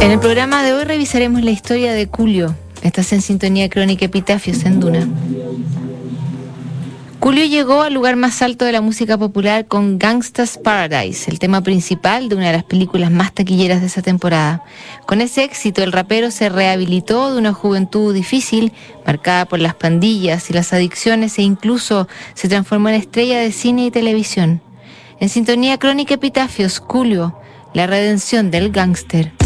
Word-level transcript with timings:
En 0.00 0.12
el 0.12 0.20
programa 0.20 0.62
de 0.62 0.72
hoy 0.72 0.84
revisaremos 0.84 1.42
la 1.42 1.50
historia 1.50 1.92
de 1.92 2.06
Julio. 2.06 2.54
Estás 2.82 3.12
en 3.12 3.20
sintonía 3.20 3.68
crónica 3.68 4.04
Epitafios 4.04 4.64
en 4.64 4.78
Duna. 4.78 5.08
Julio 7.18 7.44
llegó 7.44 7.82
al 7.82 7.94
lugar 7.94 8.14
más 8.14 8.40
alto 8.40 8.64
de 8.64 8.70
la 8.70 8.80
música 8.80 9.18
popular 9.18 9.66
con 9.66 9.98
Gangsta's 9.98 10.56
Paradise, 10.56 11.28
el 11.28 11.40
tema 11.40 11.62
principal 11.62 12.28
de 12.28 12.36
una 12.36 12.46
de 12.46 12.52
las 12.52 12.62
películas 12.62 13.10
más 13.10 13.34
taquilleras 13.34 13.80
de 13.80 13.88
esa 13.88 14.00
temporada. 14.00 14.62
Con 15.04 15.20
ese 15.20 15.42
éxito, 15.42 15.82
el 15.82 15.90
rapero 15.90 16.30
se 16.30 16.48
rehabilitó 16.48 17.32
de 17.32 17.38
una 17.38 17.52
juventud 17.52 18.14
difícil, 18.14 18.72
marcada 19.04 19.46
por 19.46 19.58
las 19.58 19.74
pandillas 19.74 20.48
y 20.48 20.52
las 20.52 20.72
adicciones, 20.72 21.38
e 21.38 21.42
incluso 21.42 22.06
se 22.34 22.48
transformó 22.48 22.88
en 22.88 22.94
estrella 22.94 23.40
de 23.40 23.50
cine 23.50 23.86
y 23.86 23.90
televisión. 23.90 24.62
En 25.18 25.28
sintonía 25.28 25.76
crónica 25.78 26.14
Epitafios, 26.14 26.78
Julio, 26.78 27.36
la 27.74 27.88
redención 27.88 28.52
del 28.52 28.70
gángster. 28.70 29.37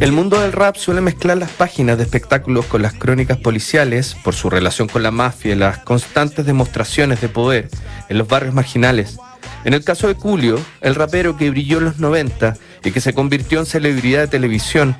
El 0.00 0.12
mundo 0.12 0.40
del 0.40 0.52
rap 0.52 0.76
suele 0.76 1.00
mezclar 1.00 1.36
las 1.36 1.50
páginas 1.50 1.98
de 1.98 2.04
espectáculos 2.04 2.66
con 2.66 2.82
las 2.82 2.94
crónicas 2.94 3.38
policiales 3.38 4.16
por 4.24 4.34
su 4.34 4.48
relación 4.48 4.88
con 4.88 5.02
la 5.02 5.10
mafia 5.10 5.52
y 5.52 5.56
las 5.56 5.78
constantes 5.78 6.46
demostraciones 6.46 7.20
de 7.20 7.28
poder 7.28 7.68
en 8.08 8.18
los 8.18 8.28
barrios 8.28 8.54
marginales. 8.54 9.18
En 9.64 9.74
el 9.74 9.84
caso 9.84 10.08
de 10.08 10.14
Julio, 10.14 10.58
el 10.80 10.94
rapero 10.94 11.36
que 11.36 11.50
brilló 11.50 11.78
en 11.78 11.84
los 11.84 11.98
90 11.98 12.56
y 12.84 12.90
que 12.90 13.00
se 13.00 13.14
convirtió 13.14 13.60
en 13.60 13.66
celebridad 13.66 14.20
de 14.20 14.28
televisión, 14.28 14.96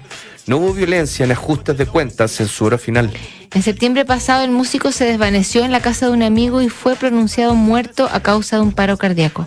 no 0.47 0.59
hubo 0.59 0.73
violencia 0.73 1.25
en 1.25 1.33
ajustes 1.33 1.77
de 1.79 1.87
cuentas 1.87 2.41
en 2.41 2.49
su 2.49 2.65
hora 2.65 2.79
final. 2.79 3.11
En 3.55 3.63
septiembre 3.63 4.05
pasado, 4.05 4.45
el 4.45 4.51
músico 4.51 4.93
se 4.93 5.05
desvaneció 5.05 5.65
en 5.65 5.73
la 5.73 5.81
casa 5.81 6.07
de 6.07 6.13
un 6.13 6.23
amigo 6.23 6.63
y 6.63 6.69
fue 6.69 6.97
pronunciado 6.97 7.55
muerto 7.55 8.09
a 8.11 8.21
causa 8.21 8.57
de 8.57 8.63
un 8.63 8.73
paro 8.73 8.97
cardíaco. 8.97 9.47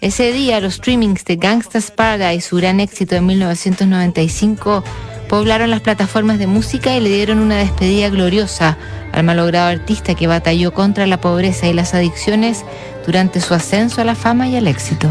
Ese 0.00 0.32
día, 0.32 0.60
los 0.60 0.74
streamings 0.74 1.24
de 1.24 1.36
Gangsta's 1.36 1.90
Paradise, 1.90 2.48
su 2.48 2.56
gran 2.56 2.80
éxito 2.80 3.16
de 3.16 3.20
1995, 3.22 4.84
poblaron 5.30 5.70
las 5.70 5.80
plataformas 5.80 6.40
de 6.40 6.48
música 6.48 6.96
y 6.96 7.00
le 7.00 7.08
dieron 7.08 7.38
una 7.38 7.58
despedida 7.58 8.08
gloriosa 8.10 8.76
al 9.12 9.22
malogrado 9.22 9.68
artista 9.68 10.16
que 10.16 10.26
batalló 10.26 10.74
contra 10.74 11.06
la 11.06 11.20
pobreza 11.20 11.68
y 11.68 11.72
las 11.72 11.94
adicciones 11.94 12.64
durante 13.06 13.40
su 13.40 13.54
ascenso 13.54 14.00
a 14.00 14.04
la 14.04 14.16
fama 14.16 14.48
y 14.48 14.56
al 14.56 14.66
éxito. 14.66 15.08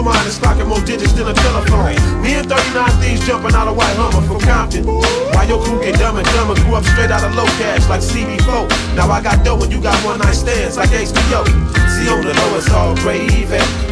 Your 0.00 0.12
mind 0.12 0.26
is 0.26 0.36
stocking 0.36 0.66
more 0.66 0.80
digits 0.80 1.12
than 1.12 1.28
a 1.28 1.34
telephone. 1.34 1.92
Me 2.22 2.32
and 2.32 2.48
39 2.48 2.88
thieves 3.00 3.26
jumping 3.26 3.52
out 3.52 3.68
of 3.68 3.76
white 3.76 3.94
Hummer 4.00 4.24
from 4.26 4.40
Compton. 4.40 4.86
Why 4.86 5.44
your 5.44 5.60
crew 5.62 5.78
get 5.80 5.98
dumb 5.98 6.16
and 6.16 6.26
dumber? 6.32 6.54
Grew 6.64 6.74
up 6.74 6.84
straight 6.84 7.10
out 7.10 7.22
of 7.22 7.34
low 7.36 7.44
cash 7.60 7.86
like 7.88 8.00
CB4. 8.00 8.96
Now 8.96 9.10
I 9.10 9.20
got 9.20 9.44
dough 9.44 9.60
and 9.60 9.70
you 9.70 9.80
got 9.80 9.96
one 10.04 10.18
night 10.18 10.32
stands 10.32 10.78
like 10.78 10.88
HBO. 10.88 11.44
See 11.92 12.08
on 12.08 12.24
the 12.24 12.32
low 12.32 12.56
it's 12.56 12.70
all 12.70 12.96
gravy, 12.96 13.44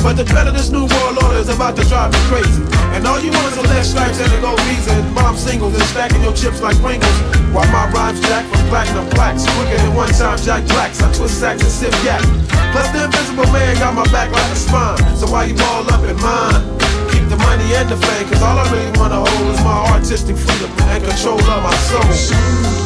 but 0.03 0.17
the 0.17 0.25
threat 0.25 0.47
of 0.47 0.55
this 0.55 0.71
new 0.71 0.87
world 0.87 1.23
order 1.23 1.39
is 1.39 1.49
about 1.49 1.77
to 1.77 1.85
drive 1.89 2.13
me 2.13 2.19
crazy. 2.31 2.63
And 2.95 3.07
all 3.07 3.21
you 3.21 3.31
want 3.31 3.53
is 3.53 3.59
a 3.59 3.63
less 3.63 3.91
stripes 3.91 4.21
and 4.21 4.33
a 4.33 4.57
visa 4.67 4.93
and 4.93 5.15
bomb 5.15 5.37
singles 5.37 5.75
and 5.75 5.83
stacking 5.85 6.23
your 6.23 6.35
chips 6.35 6.61
like 6.61 6.77
Pringles. 6.81 7.19
While 7.53 7.69
my 7.73 7.91
rhymes 7.91 8.21
jack 8.21 8.45
from 8.51 8.67
platinum 8.69 9.09
plaques, 9.11 9.45
quicker 9.57 9.77
than 9.77 9.95
one 9.95 10.11
time 10.11 10.39
Jack 10.39 10.67
Blacks. 10.69 11.01
I 11.03 11.13
twist 11.13 11.41
sacks 11.41 11.63
and 11.63 11.71
sip 11.71 11.95
yak. 12.05 12.23
Plus 12.73 12.89
the 12.93 13.05
invisible 13.05 13.47
man 13.53 13.77
got 13.79 13.95
my 13.95 14.05
back 14.13 14.31
like 14.31 14.51
a 14.53 14.57
spine. 14.57 14.99
So 15.17 15.27
why 15.31 15.45
you 15.45 15.55
ball 15.55 15.89
up 15.91 16.03
in 16.05 16.17
mine? 16.21 16.63
Keep 17.11 17.29
the 17.33 17.39
money 17.39 17.75
and 17.75 17.89
the 17.89 17.97
fame, 17.97 18.29
cause 18.29 18.43
all 18.43 18.59
I 18.59 18.65
really 18.71 18.93
wanna 18.99 19.25
hold 19.25 19.55
is 19.55 19.61
my 19.65 19.95
artistic 19.95 20.37
freedom 20.37 20.71
and 20.93 21.05
control 21.05 21.41
of 21.41 21.63
my 21.63 21.75
soul. 21.89 22.79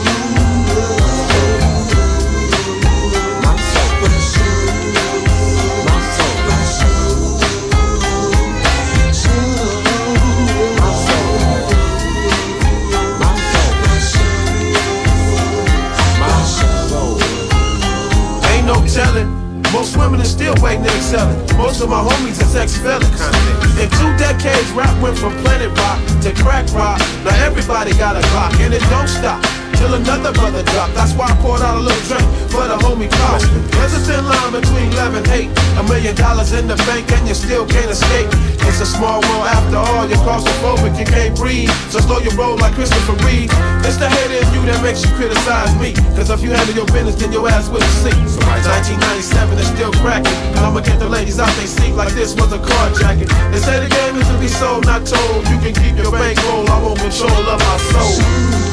Women 20.12 20.26
are 20.26 20.28
still 20.28 20.54
waiting 20.60 20.84
to 20.84 20.94
excel 20.94 21.30
it. 21.30 21.56
Most 21.56 21.80
of 21.80 21.88
my 21.88 22.02
homies 22.02 22.40
is 22.42 22.54
ex-felons. 22.54 23.20
In 23.80 23.88
two 23.96 24.12
decades, 24.18 24.70
rap 24.72 24.94
went 25.02 25.16
from 25.16 25.32
planet 25.42 25.70
rock 25.78 25.98
to 26.20 26.32
crack 26.42 26.70
rock. 26.74 27.00
Now 27.24 27.34
everybody 27.46 27.92
got 27.94 28.16
a 28.16 28.22
clock, 28.28 28.52
and 28.60 28.74
it 28.74 28.82
don't 28.90 29.08
stop 29.08 29.42
till 29.82 29.94
another 29.98 30.32
brother 30.38 30.62
drop. 30.70 30.94
That's 30.94 31.12
why 31.18 31.26
I 31.26 31.34
poured 31.42 31.60
out 31.60 31.74
a 31.74 31.82
little 31.82 32.06
drink 32.06 32.26
for 32.54 32.62
the 32.70 32.78
homie 32.78 33.10
cost. 33.10 33.50
There's 33.74 33.94
a 33.98 34.02
thin 34.06 34.22
line 34.22 34.52
between 34.54 34.94
love 34.94 35.18
and 35.18 35.26
hate. 35.26 35.50
A 35.74 35.82
million 35.90 36.14
dollars 36.14 36.54
in 36.54 36.70
the 36.70 36.78
bank 36.86 37.10
and 37.10 37.26
you 37.26 37.34
still 37.34 37.66
can't 37.66 37.90
escape. 37.90 38.30
It's 38.62 38.78
a 38.78 38.86
small 38.86 39.18
world 39.26 39.46
after 39.50 39.82
all. 39.82 40.06
You're 40.06 40.22
claustrophobic, 40.22 40.94
you 40.94 41.06
can't 41.06 41.34
breathe. 41.34 41.70
So 41.90 41.98
slow 41.98 42.22
your 42.22 42.34
roll 42.38 42.56
like 42.62 42.74
Christopher 42.78 43.18
Reeve. 43.26 43.50
It's 43.82 43.98
the 43.98 44.06
hate 44.06 44.30
in 44.30 44.46
you 44.54 44.62
that 44.70 44.78
makes 44.86 45.02
you 45.02 45.10
criticize 45.18 45.74
me. 45.82 45.98
Cause 46.14 46.30
if 46.30 46.40
you 46.46 46.54
handle 46.54 46.76
your 46.78 46.86
business, 46.94 47.16
then 47.18 47.32
your 47.32 47.48
ass 47.50 47.66
will 47.68 47.82
see. 48.06 48.14
So 48.30 48.38
1997 48.46 49.58
is 49.58 49.66
still 49.74 49.92
cracking. 49.98 50.30
I'ma 50.62 50.80
get 50.80 51.02
the 51.02 51.10
ladies 51.10 51.42
out 51.42 51.50
they 51.58 51.66
seat 51.66 51.98
like 51.98 52.14
this 52.14 52.38
was 52.38 52.54
a 52.54 52.60
carjacking. 52.62 53.30
They 53.50 53.58
say 53.58 53.82
the 53.82 53.90
game 53.90 54.14
is 54.14 54.28
to 54.30 54.38
be 54.38 54.46
sold, 54.46 54.86
not 54.86 55.02
told. 55.02 55.42
You 55.50 55.58
can 55.58 55.74
keep 55.74 55.98
your 55.98 56.12
bankroll, 56.14 56.70
I 56.70 56.78
want 56.78 57.00
control 57.02 57.42
of 57.50 57.58
my 57.58 57.76
soul. 57.90 58.71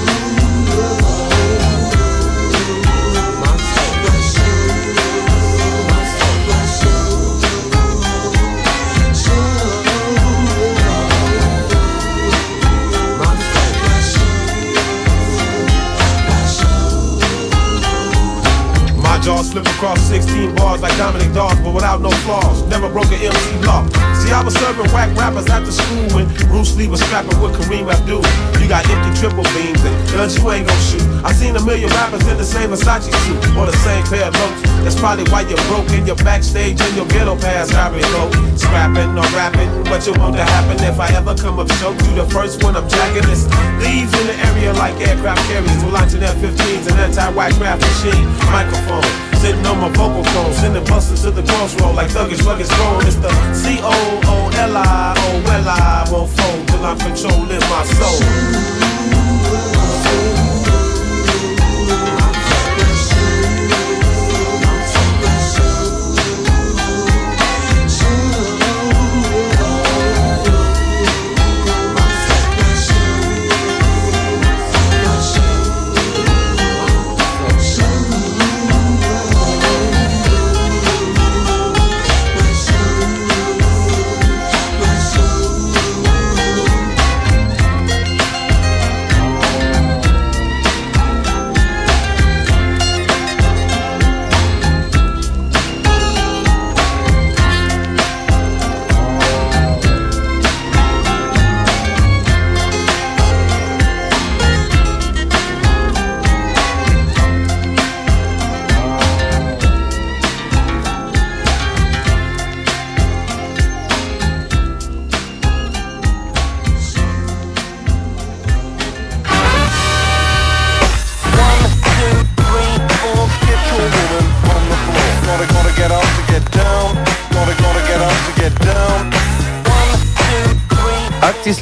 Slip 19.49 19.65
across 19.65 19.99
16 20.01 20.53
bars 20.55 20.79
like 20.81 20.95
Dominique 20.95 21.33
Dawes, 21.33 21.59
but 21.61 21.73
without 21.73 22.01
no 22.01 22.11
flaws. 22.11 22.61
Never 22.67 22.87
broke 22.87 23.07
an 23.07 23.13
MC 23.13 23.65
law. 23.65 24.08
See, 24.29 24.35
I 24.35 24.43
was 24.45 24.53
serving 24.61 24.85
whack 24.93 25.09
rappers 25.17 25.49
after 25.49 25.71
school 25.73 26.05
when 26.13 26.29
Bruce 26.53 26.77
Lee 26.77 26.85
was 26.87 27.01
scrapping 27.01 27.33
with 27.41 27.57
Kareem 27.57 27.89
Abdul. 27.89 28.21
You 28.61 28.69
got 28.69 28.85
empty 28.85 29.09
triple 29.17 29.41
beams 29.57 29.81
and 29.81 29.95
guns 30.13 30.37
you 30.37 30.45
ain't 30.53 30.69
gon' 30.69 30.81
shoot. 30.85 31.01
I 31.25 31.33
seen 31.33 31.55
a 31.55 31.63
million 31.65 31.89
rappers 31.97 32.21
in 32.29 32.37
the 32.37 32.45
same 32.45 32.69
Versace 32.69 33.09
suit 33.25 33.41
or 33.57 33.65
the 33.65 33.73
same 33.81 34.05
pair 34.05 34.29
of 34.29 34.37
boots. 34.37 34.61
That's 34.85 34.93
probably 34.93 35.25
why 35.33 35.49
you're 35.49 35.57
broke 35.65 35.89
in 35.97 36.05
your 36.05 36.15
backstage 36.21 36.79
and 36.79 36.95
your 36.95 37.07
ghetto 37.07 37.41
pass 37.41 37.71
having 37.71 38.05
low. 38.13 38.29
Scrapping 38.53 39.17
or 39.17 39.25
rapping, 39.33 39.69
what 39.89 40.05
you 40.05 40.13
want 40.13 40.37
to 40.37 40.45
happen 40.45 40.77
if 40.85 40.99
I 40.99 41.09
ever 41.17 41.33
come 41.33 41.57
up 41.57 41.71
show 41.81 41.89
you 41.89 42.13
the 42.13 42.29
first 42.29 42.61
one 42.61 42.77
I'm 42.77 42.87
jacking 42.87 43.25
this. 43.25 43.49
Leaves 43.81 44.13
in 44.13 44.29
the 44.29 44.37
area 44.53 44.73
like 44.73 44.93
aircraft 45.01 45.41
carriers. 45.49 45.81
We're 45.81 45.89
launching 45.89 46.21
F-15s 46.21 46.85
and 46.85 47.01
anti-whack 47.01 47.53
craft 47.57 47.81
machine 47.81 48.29
microphone. 48.53 49.28
Sitting 49.39 49.65
on 49.67 49.79
my 49.79 49.87
vocal 49.89 50.21
phone, 50.21 50.53
sending 50.53 50.83
busters 50.83 51.21
to 51.21 51.31
the 51.31 51.41
crossroad 51.43 51.95
like 51.95 52.09
thuggish 52.09 52.45
rugged 52.45 52.67
strong. 52.67 53.01
It's 53.07 53.15
the 53.15 53.31
C 53.53 53.79
O 53.81 54.19
O 54.25 54.49
L 54.53 54.75
I 54.75 55.13
O 55.17 55.51
L 55.53 55.69
I 55.69 56.07
won't 56.11 56.29
fold 56.29 56.67
till 56.67 56.85
I'm 56.85 56.99
controlling 56.99 57.63
my 57.71 57.83
soul. 57.85 58.78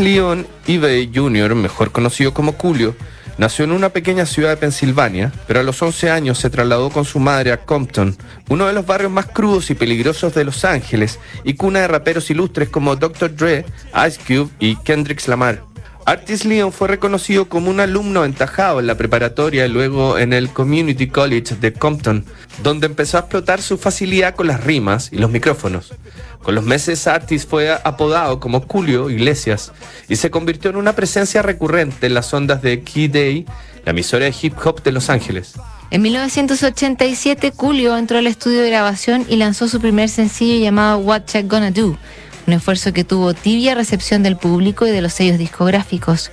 Leon 0.07 0.47
Ivey 0.67 1.11
Jr., 1.13 1.53
mejor 1.53 1.91
conocido 1.91 2.33
como 2.33 2.53
Julio, 2.53 2.95
nació 3.37 3.65
en 3.65 3.73
una 3.73 3.89
pequeña 3.89 4.25
ciudad 4.25 4.51
de 4.51 4.55
Pensilvania, 4.55 5.33
pero 5.47 5.59
a 5.59 5.63
los 5.63 5.81
11 5.81 6.09
años 6.09 6.37
se 6.37 6.49
trasladó 6.49 6.89
con 6.91 7.03
su 7.03 7.19
madre 7.19 7.51
a 7.51 7.65
Compton, 7.65 8.15
uno 8.47 8.67
de 8.67 8.71
los 8.71 8.85
barrios 8.85 9.11
más 9.11 9.25
crudos 9.25 9.69
y 9.69 9.75
peligrosos 9.75 10.33
de 10.33 10.45
Los 10.45 10.63
Ángeles, 10.63 11.19
y 11.43 11.55
cuna 11.55 11.81
de 11.81 11.89
raperos 11.89 12.29
ilustres 12.29 12.69
como 12.69 12.95
Dr. 12.95 13.35
Dre, 13.35 13.65
Ice 14.07 14.17
Cube 14.25 14.49
y 14.59 14.77
Kendrick 14.77 15.27
Lamar. 15.27 15.66
Artis 16.07 16.45
Leon 16.45 16.71
fue 16.71 16.87
reconocido 16.87 17.49
como 17.49 17.69
un 17.69 17.81
alumno 17.81 18.21
aventajado 18.21 18.79
en 18.79 18.87
la 18.87 18.95
preparatoria 18.95 19.65
y 19.65 19.69
luego 19.69 20.17
en 20.17 20.31
el 20.31 20.47
Community 20.47 21.07
College 21.07 21.55
de 21.59 21.73
Compton, 21.73 22.23
donde 22.63 22.85
empezó 22.85 23.17
a 23.17 23.19
explotar 23.19 23.61
su 23.61 23.77
facilidad 23.77 24.33
con 24.33 24.47
las 24.47 24.63
rimas 24.63 25.09
y 25.11 25.17
los 25.17 25.29
micrófonos. 25.29 25.93
Con 26.41 26.55
los 26.55 26.63
meses 26.63 27.07
Artis 27.07 27.45
fue 27.45 27.73
apodado 27.83 28.39
como 28.39 28.61
Julio 28.61 29.09
Iglesias 29.09 29.73
y 30.07 30.15
se 30.15 30.31
convirtió 30.31 30.69
en 30.69 30.77
una 30.77 30.93
presencia 30.93 31.41
recurrente 31.41 32.07
en 32.07 32.13
las 32.13 32.33
ondas 32.33 32.61
de 32.61 32.83
Key 32.83 33.09
Day, 33.09 33.45
la 33.83 33.91
emisora 33.91 34.23
de 34.23 34.35
hip 34.41 34.53
hop 34.63 34.81
de 34.83 34.93
Los 34.93 35.09
Ángeles. 35.09 35.55
En 35.91 36.01
1987, 36.03 37.51
Julio 37.53 37.97
entró 37.97 38.17
al 38.17 38.27
estudio 38.27 38.61
de 38.61 38.69
grabación 38.69 39.25
y 39.27 39.35
lanzó 39.35 39.67
su 39.67 39.81
primer 39.81 40.07
sencillo 40.07 40.63
llamado 40.63 40.99
What 40.99 41.25
Check 41.25 41.47
Gonna 41.47 41.71
Do, 41.71 41.97
un 42.47 42.53
esfuerzo 42.53 42.93
que 42.93 43.03
tuvo 43.03 43.33
tibia 43.33 43.75
recepción 43.75 44.23
del 44.23 44.37
público 44.37 44.87
y 44.87 44.91
de 44.91 45.01
los 45.01 45.13
sellos 45.13 45.37
discográficos. 45.37 46.31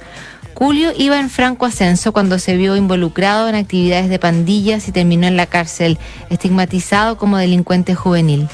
Julio 0.55 0.93
iba 0.97 1.19
en 1.19 1.29
franco 1.29 1.67
ascenso 1.67 2.13
cuando 2.13 2.39
se 2.39 2.57
vio 2.57 2.77
involucrado 2.77 3.49
en 3.49 3.57
actividades 3.57 4.09
de 4.09 4.21
pandillas 4.21 4.87
y 4.87 4.93
terminó 4.93 5.27
en 5.27 5.37
la 5.37 5.47
cárcel, 5.47 5.99
estigmatizado 6.31 7.19
como 7.19 7.37
delincuente 7.39 7.97
juvenil. 7.97 8.49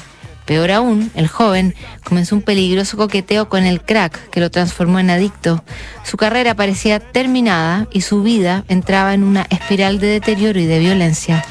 Peor 0.45 0.71
aún, 0.71 1.11
el 1.13 1.27
joven 1.27 1.75
comenzó 2.03 2.35
un 2.35 2.41
peligroso 2.41 2.97
coqueteo 2.97 3.47
con 3.47 3.63
el 3.63 3.81
crack 3.81 4.31
que 4.31 4.39
lo 4.39 4.49
transformó 4.49 4.99
en 4.99 5.11
adicto. 5.11 5.63
Su 6.03 6.17
carrera 6.17 6.55
parecía 6.55 6.99
terminada 6.99 7.87
y 7.91 8.01
su 8.01 8.23
vida 8.23 8.65
entraba 8.67 9.13
en 9.13 9.23
una 9.23 9.45
espiral 9.51 9.99
de 9.99 10.07
deterioro 10.07 10.59
y 10.59 10.65
de 10.65 10.79
violencia. 10.79 11.45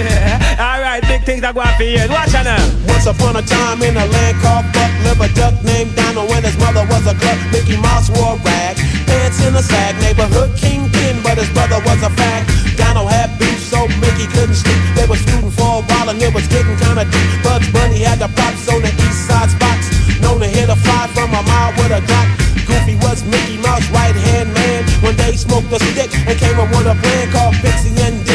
Alright, 0.56 1.04
big 1.04 1.24
things 1.24 1.44
are 1.44 1.52
going 1.52 1.68
for 1.76 1.84
years. 1.84 2.08
Watch 2.08 2.32
out 2.32 2.48
now. 2.48 2.60
Once 2.88 3.04
upon 3.04 3.36
a 3.36 3.42
time 3.44 3.82
in 3.82 3.96
a 3.96 4.06
land 4.06 4.36
called 4.40 4.64
Buck, 4.72 4.92
lived 5.04 5.20
a 5.20 5.28
duck 5.36 5.54
named 5.60 5.92
Donald 5.94 6.28
when 6.30 6.42
his 6.42 6.56
mother 6.56 6.84
was 6.88 7.04
a 7.04 7.14
gluck. 7.20 7.36
Mickey 7.52 7.76
Mouse 7.76 8.08
wore 8.08 8.36
a 8.36 8.44
rag, 8.44 8.76
pants 9.04 9.44
in 9.44 9.52
a 9.52 9.62
sag, 9.62 9.96
neighborhood 10.00 10.56
kingpin, 10.56 11.20
but 11.20 11.36
his 11.36 11.50
brother 11.52 11.80
was 11.84 12.00
a 12.00 12.10
fag. 12.16 12.48
Donald 12.76 13.12
had 13.12 13.28
beef, 13.36 13.60
so 13.60 13.88
Mickey 14.00 14.24
couldn't 14.32 14.56
sleep. 14.56 14.80
They 14.96 15.04
was 15.04 15.20
shooting 15.20 15.52
for 15.52 15.80
a 15.80 15.82
while 15.84 16.08
and 16.08 16.20
it 16.22 16.32
was 16.32 16.48
getting 16.48 16.76
kinda 16.80 17.04
deep. 17.04 17.28
Bugs 17.44 17.68
Bunny 17.68 18.00
had 18.00 18.24
the 18.24 18.28
props 18.32 18.68
on 18.72 18.80
the 18.80 18.92
east 19.04 19.28
side 19.28 19.52
spots, 19.52 19.92
known 20.24 20.40
to 20.40 20.48
hit 20.48 20.72
a 20.72 20.76
fly 20.76 21.12
from 21.12 21.28
a 21.36 21.42
mile 21.44 21.72
with 21.76 21.92
a 21.92 22.00
drop. 22.08 22.28
Goofy 22.64 22.96
was 23.04 23.20
Mickey 23.28 23.58
Mouse 23.60 23.84
right 23.92 24.16
hand 24.16 24.48
man. 24.54 24.80
One 25.04 25.16
day 25.16 25.36
smoked 25.36 25.72
a 25.72 25.78
stick 25.92 26.08
and 26.24 26.38
came 26.40 26.56
up 26.56 26.70
with 26.72 26.88
a 26.88 26.96
plan 27.04 27.24
called 27.32 27.54
Pixie 27.60 27.92
and 28.00 28.29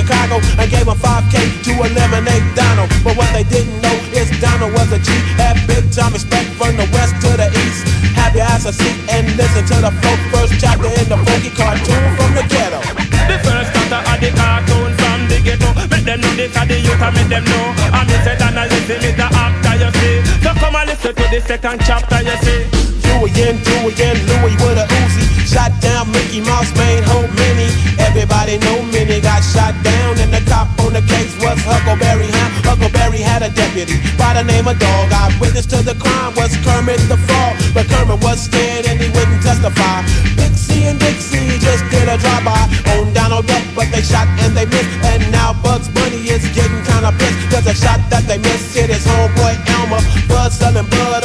Chicago, 0.00 0.40
and 0.56 0.66
gave 0.72 0.88
him 0.88 0.96
5K 0.96 1.60
to 1.68 1.72
eliminate 1.84 2.44
Donald. 2.56 2.88
But 3.04 3.20
what 3.20 3.28
they 3.36 3.44
didn't 3.44 3.76
know 3.84 3.92
is 4.16 4.32
Donald 4.40 4.72
was 4.72 4.88
a 4.96 4.98
G, 4.98 5.12
had 5.36 5.60
big 5.68 5.84
time 5.92 6.16
respect 6.16 6.48
from 6.56 6.76
the 6.80 6.88
west 6.96 7.20
to 7.20 7.36
the 7.36 7.52
east. 7.52 7.84
Have 8.16 8.32
your 8.32 8.48
ass 8.48 8.64
a 8.64 8.72
seat 8.72 8.96
and 9.12 9.28
listen 9.36 9.64
to 9.68 9.76
the 9.84 9.92
folk 10.00 10.20
first 10.32 10.56
chapter 10.56 10.88
in 10.88 11.06
the 11.12 11.20
funky 11.20 11.52
cartoon 11.52 12.04
from 12.16 12.32
the 12.32 12.44
ghetto. 12.48 12.80
The 13.28 13.36
first 13.44 13.76
chapter 13.76 14.00
of 14.00 14.16
the 14.24 14.30
cartoon 14.32 14.90
from 14.96 15.18
the 15.28 15.38
ghetto. 15.44 15.68
Make 15.92 16.04
them 16.08 16.20
know 16.24 16.32
this 16.32 16.56
are 16.56 16.64
the 16.64 16.80
youth 16.80 17.00
and 17.00 17.12
make 17.16 17.28
them 17.28 17.44
know. 17.44 17.66
And 17.92 18.08
me 18.08 18.16
say 18.24 18.36
Donald 18.40 18.72
listen 18.72 19.04
is 19.04 19.16
the 19.20 19.28
actor 19.28 19.74
you 19.84 19.90
see. 20.00 20.16
So 20.40 20.50
come 20.56 20.76
and 20.80 20.88
listen 20.88 21.12
to 21.12 21.24
the 21.28 21.40
second 21.44 21.78
chapter 21.84 22.24
you 22.24 22.36
see. 22.40 22.64
Do 23.04 23.28
again, 23.28 23.60
do 23.68 23.76
again, 23.88 24.16
Louis 24.16 24.56
with 24.64 24.80
a 24.80 24.86
Uzi. 24.88 25.24
Shot 25.44 25.72
down 25.80 26.08
Mickey 26.12 26.40
Mouse, 26.40 26.72
main 26.76 27.02
home 27.04 27.28
mini. 27.36 27.68
Everybody 27.98 28.58
know 28.64 28.80
Minnie 28.88 28.99
got 29.40 29.72
shot 29.74 29.84
down, 29.84 30.18
and 30.18 30.32
the 30.32 30.40
cop 30.50 30.68
on 30.84 30.92
the 30.92 31.02
case 31.02 31.32
was 31.40 31.58
Huckleberry 31.64 32.28
Hound. 32.28 32.52
Huckleberry 32.64 33.18
had 33.18 33.42
a 33.42 33.50
deputy 33.50 33.96
by 34.18 34.34
the 34.34 34.44
name 34.44 34.68
of 34.68 34.78
Dog. 34.78 35.12
Eyewitness 35.12 35.66
to 35.66 35.82
the 35.82 35.94
crime 35.96 36.34
was 36.36 36.52
Kermit 36.64 37.00
the 37.08 37.16
Frog, 37.16 37.56
but 37.72 37.88
Kermit 37.88 38.22
was 38.22 38.44
scared 38.44 38.86
and 38.86 39.00
he 39.00 39.08
wouldn't 39.08 39.42
testify. 39.42 40.04
Pixie 40.36 40.84
and 40.84 40.98
Dixie 41.00 41.58
just 41.58 41.84
did 41.90 42.08
a 42.08 42.16
drive-by 42.18 42.68
on 42.96 43.12
Donald 43.12 43.46
Duck, 43.46 43.64
but 43.74 43.88
they 43.92 44.02
shot 44.02 44.28
and 44.44 44.56
they 44.56 44.66
missed. 44.66 44.92
And 45.04 45.24
now 45.32 45.56
Bugs 45.62 45.88
Bunny 45.88 46.20
is 46.28 46.44
getting 46.52 46.82
kinda 46.84 47.12
pissed, 47.16 47.40
cause 47.50 47.64
the 47.64 47.74
shot 47.74 48.00
that 48.10 48.24
they 48.28 48.38
missed 48.38 48.76
hit 48.76 48.90
his 48.90 49.04
homeboy 49.06 49.56
Elmer. 49.80 50.02
Blood 50.28 50.52
selling 50.52 50.86
blood 50.86 51.24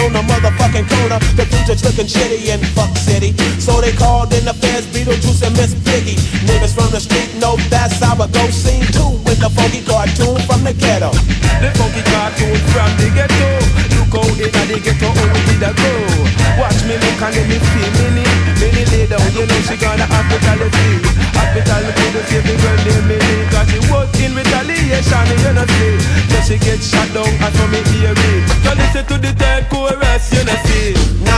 Future 1.75 1.91
looking 1.91 2.07
shitty 2.07 2.47
in 2.47 2.59
Fuck 2.71 2.95
City. 2.95 3.35
So 3.59 3.81
they 3.81 3.91
called 3.91 4.31
in 4.33 4.45
the 4.45 4.53
feds, 4.53 4.87
Beetlejuice 4.95 5.43
and 5.43 5.55
Miss 5.59 5.75
Piggy. 5.83 6.15
Niggas 6.47 6.71
from 6.71 6.87
the 6.91 6.99
street 6.99 7.27
know 7.39 7.57
that's 7.67 7.99
how 7.99 8.15
it 8.15 8.31
go. 8.31 8.47
Scene 8.47 8.87
two 8.95 9.19
with 9.27 9.43
the 9.43 9.51
funky 9.51 9.83
cartoon 9.83 10.39
from 10.47 10.63
the 10.63 10.71
ghetto. 10.71 11.11
The 11.59 11.75
funky 11.75 11.99
cartoon 12.07 12.55
from 12.71 12.87
the 12.95 13.11
ghetto. 13.11 13.49
Look 13.91 14.15
out 14.15 14.39
in 14.39 14.51
the 14.71 14.77
ghetto, 14.79 15.09
oh 15.11 15.27
we 15.35 15.41
did 15.51 15.67
a 15.67 15.71
go. 15.75 15.91
Watch 16.55 16.79
me 16.87 16.95
look 16.95 17.19
and 17.19 17.35
then 17.35 17.45
me 17.51 17.59
feel 17.59 17.91
Minnie. 17.99 18.31
Minnie 18.55 18.87
lay 18.95 19.05
down, 19.11 19.27
you 19.35 19.43
know 19.43 19.59
she 19.67 19.75
gonna 19.75 20.07
hospitality. 20.07 21.03
Hospital 21.35 21.83
to 21.91 22.21
save 22.31 22.45
the 22.47 22.55
girl 22.55 22.79
named 22.87 23.05
Minnie. 23.11 23.43
Cause 23.51 23.67
she 23.67 23.79
was 23.91 24.07
in 24.23 24.31
retaliation, 24.31 25.27
you 25.43 25.51
know 25.51 25.67
see. 25.75 25.99
So 26.31 26.37
she 26.47 26.55
get 26.55 26.79
shot 26.79 27.11
down 27.11 27.27
and 27.27 27.51
from 27.51 27.67
me 27.75 27.83
hear 27.91 28.15
me. 28.15 28.31
So 28.63 28.71
listen 28.79 29.03
to 29.11 29.15
the 29.19 29.35
know 29.35 29.94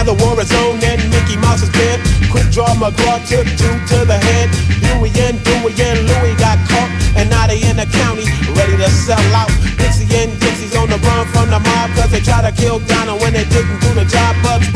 the 0.08 0.16
war 0.24 0.40
is 0.40 0.48
on 0.64 0.80
and 0.88 1.04
Mickey 1.12 1.36
Mouse 1.36 1.62
is 1.62 1.70
dead. 1.76 2.00
Quick 2.32 2.48
draw 2.48 2.72
McGraw 2.80 3.20
took 3.28 3.44
two 3.60 3.76
to 3.92 4.08
the 4.08 4.16
head. 4.16 4.48
Huey 4.80 5.12
and 5.20 5.36
Dewey 5.44 5.76
and 5.84 6.00
Louie 6.08 6.36
got 6.40 6.56
caught. 6.72 6.88
And 7.20 7.30
now 7.30 7.46
they 7.46 7.60
in 7.60 7.76
the 7.76 7.86
county, 7.92 8.24
ready 8.56 8.80
to 8.80 8.90
sell 8.90 9.20
out. 9.36 9.52
Pixie 9.76 10.08
and 10.16 10.32
Dixie's 10.40 10.76
on 10.80 10.88
the 10.88 10.96
run 11.04 11.28
from 11.36 11.52
the 11.52 11.60
mob. 11.60 11.92
Cause 12.00 12.12
they 12.12 12.24
tried 12.24 12.48
to 12.48 12.56
kill 12.56 12.80
Donald 12.88 13.20
when 13.20 13.34
they 13.34 13.44
didn't 13.52 13.84
do 13.84 13.92
the 14.00 14.08
job. 14.08 14.32
Bugs 14.44 14.72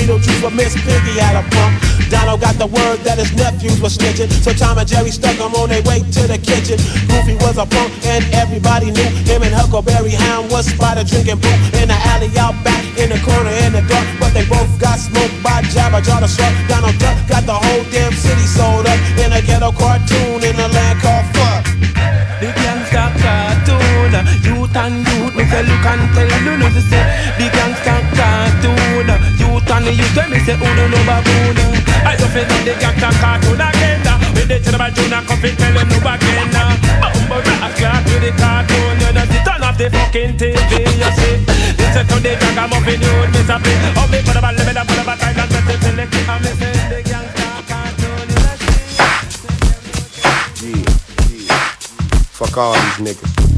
Beetlejuice, 0.00 0.40
but 0.40 0.56
Miss 0.56 0.72
Piggy 0.80 1.20
had 1.20 1.36
a 1.36 1.44
pump. 1.52 1.76
Donald 2.08 2.40
got 2.40 2.56
the 2.56 2.66
word 2.66 3.04
that 3.04 3.20
his 3.20 3.36
nephews 3.36 3.80
were 3.84 3.92
snitching. 3.92 4.32
So 4.40 4.52
Tom 4.56 4.80
and 4.80 4.88
Jerry 4.88 5.12
stuck 5.12 5.36
him 5.36 5.52
on 5.52 5.68
their 5.68 5.84
way 5.84 6.00
to 6.00 6.22
the 6.24 6.40
kitchen. 6.40 6.80
Goofy 7.04 7.36
was 7.44 7.60
a 7.60 7.68
punk 7.68 7.92
and 8.08 8.24
everybody 8.32 8.90
knew 8.90 9.10
him 9.28 9.44
and 9.44 9.52
Huckleberry 9.52 10.16
Hound 10.16 10.50
was 10.50 10.72
spotted 10.72 11.06
drinking 11.06 11.38
brew 11.44 11.52
in 11.76 11.92
the 11.92 11.98
alley 12.16 12.32
out 12.40 12.56
back 12.64 12.80
in 12.96 13.12
the 13.12 13.20
corner 13.20 13.52
in 13.68 13.76
the 13.76 13.84
dark. 13.84 14.08
But 14.16 14.32
they 14.32 14.48
both 14.48 14.72
got 14.80 14.96
smoked 14.96 15.36
by 15.44 15.60
Jabberjaw 15.68 16.24
the 16.24 16.30
Shark. 16.32 16.54
Donald 16.64 16.96
Duck 16.96 17.20
got 17.28 17.44
the 17.44 17.58
whole 17.60 17.84
damn 17.92 18.16
city 18.16 18.46
sold 18.48 18.88
up 18.88 18.98
in 19.20 19.36
a 19.36 19.44
ghetto 19.44 19.70
cartoon 19.76 20.40
in 20.40 20.56
a 20.56 20.68
land 20.72 20.96
called 21.04 21.28
Fuck. 21.36 21.64
The 22.40 22.48
gangsta 22.56 23.04
cartoon, 23.20 24.16
youth 24.48 24.74
and 24.74 25.04
youth, 25.04 25.36
me 25.36 25.44
look 25.44 25.86
and 25.92 26.02
tell 26.16 26.24
you 26.24 26.72
to 26.72 26.82
say 26.88 27.04
the 27.36 27.46
gangsta 27.52 28.00
cartoon, 28.16 28.29
youth 29.70 29.86
and 29.86 29.94
youth, 29.94 30.18
me 30.30 30.38
say 30.42 30.58
uno 30.58 30.88
no 30.88 30.98
baboon. 31.06 31.54
I 32.02 32.16
feel 32.18 32.46
the 32.66 32.74
gangsta 32.74 33.10
cartoon 33.22 33.60
again, 33.60 34.02
with 34.34 34.48
the 34.48 34.58
terrible 34.58 34.90
tune, 34.94 35.14
come 35.14 35.38
fit 35.38 35.54
tell 35.58 35.72
them 35.72 35.88
no 35.88 35.98
again. 36.02 36.50
Bumbo 36.98 37.36
rock 37.38 37.72
clock 37.78 38.04
with 38.10 38.22
the 38.22 38.30
cartoon, 38.34 38.98
you 39.00 39.12
know 39.14 39.24
see 39.30 39.42
turn 39.46 39.62
off 39.62 39.78
the 39.78 39.86
fucking 39.90 40.34
TV, 40.34 40.58
you 40.58 41.10
see. 41.14 41.38
Listen 41.78 42.06
to 42.06 42.16
the 42.18 42.34
ragamuffin 42.34 42.98
me 43.30 43.40
say 43.46 43.58
play. 43.62 43.78
Oh 43.94 44.06
me 44.10 44.18
put 44.26 44.36
a 44.36 44.40
me 44.66 44.72
da 44.74 44.82
put 44.82 44.98
a 44.98 45.14
time 45.14 45.38
and 45.38 45.50
set 45.50 45.68
it 45.70 45.78
till 45.78 45.96
the 45.96 46.06
gangsta 46.10 46.34
you. 46.42 46.70
Fuck 52.34 52.56
all 52.56 52.72
these 52.72 53.14
niggas. 53.14 53.49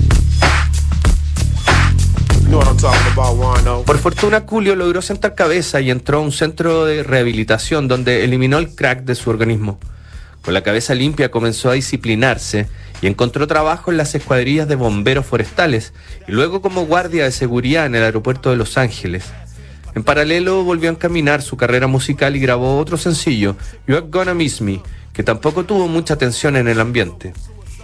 Por 3.87 3.99
fortuna, 3.99 4.43
Julio 4.45 4.75
logró 4.75 5.03
sentar 5.03 5.37
cabeza 5.37 5.81
y 5.81 5.91
entró 5.91 6.19
a 6.19 6.21
un 6.21 6.33
centro 6.33 6.85
de 6.85 7.05
rehabilitación 7.05 7.87
donde 7.87 8.25
eliminó 8.25 8.59
el 8.59 8.75
crack 8.75 9.05
de 9.05 9.15
su 9.15 9.31
organismo. 9.31 9.79
Con 10.43 10.53
la 10.53 10.63
cabeza 10.63 10.93
limpia 10.97 11.31
comenzó 11.31 11.71
a 11.71 11.75
disciplinarse 11.75 12.67
y 13.01 13.07
encontró 13.07 13.47
trabajo 13.47 13.93
en 13.93 13.99
las 13.99 14.17
escuadrillas 14.17 14.67
de 14.67 14.75
bomberos 14.75 15.25
forestales 15.25 15.93
y 16.27 16.33
luego 16.33 16.61
como 16.61 16.85
guardia 16.87 17.23
de 17.23 17.31
seguridad 17.31 17.87
en 17.87 17.95
el 17.95 18.03
aeropuerto 18.03 18.51
de 18.51 18.57
Los 18.57 18.77
Ángeles. 18.77 19.27
En 19.95 20.03
paralelo 20.03 20.65
volvió 20.65 20.91
a 20.91 20.95
encaminar 20.95 21.41
su 21.43 21.57
carrera 21.57 21.87
musical 21.87 22.35
y 22.35 22.41
grabó 22.41 22.79
otro 22.79 22.97
sencillo, 22.97 23.55
You're 23.87 24.09
Gonna 24.11 24.35
Miss 24.35 24.61
Me, 24.61 24.83
que 25.13 25.23
tampoco 25.23 25.65
tuvo 25.65 25.87
mucha 25.87 26.15
atención 26.15 26.57
en 26.57 26.67
el 26.67 26.81
ambiente. 26.81 27.33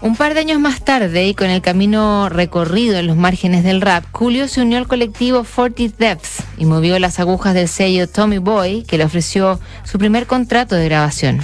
Un 0.01 0.15
par 0.15 0.35
de 0.35 0.41
años 0.41 0.61
más 0.61 0.85
tarde, 0.85 1.27
y 1.27 1.35
con 1.35 1.51
el 1.51 1.61
camino 1.61 2.29
recorrido 2.29 2.97
en 2.99 3.09
los 3.09 3.17
márgenes 3.17 3.65
del 3.65 3.81
rap, 3.81 4.05
Julio 4.13 4.47
se 4.47 4.63
unió 4.63 4.79
al 4.79 4.87
colectivo 4.87 5.43
Forty 5.43 5.89
Depths 5.89 6.45
y 6.57 6.67
movió 6.67 6.97
las 7.01 7.19
agujas 7.19 7.53
del 7.53 7.67
sello 7.67 8.09
Tommy 8.09 8.39
Boy, 8.39 8.85
que 8.85 8.97
le 8.97 9.05
ofreció 9.05 9.59
su 9.83 9.99
primer 9.99 10.29
contrato 10.29 10.77
de 10.77 10.85
grabación. 10.85 11.41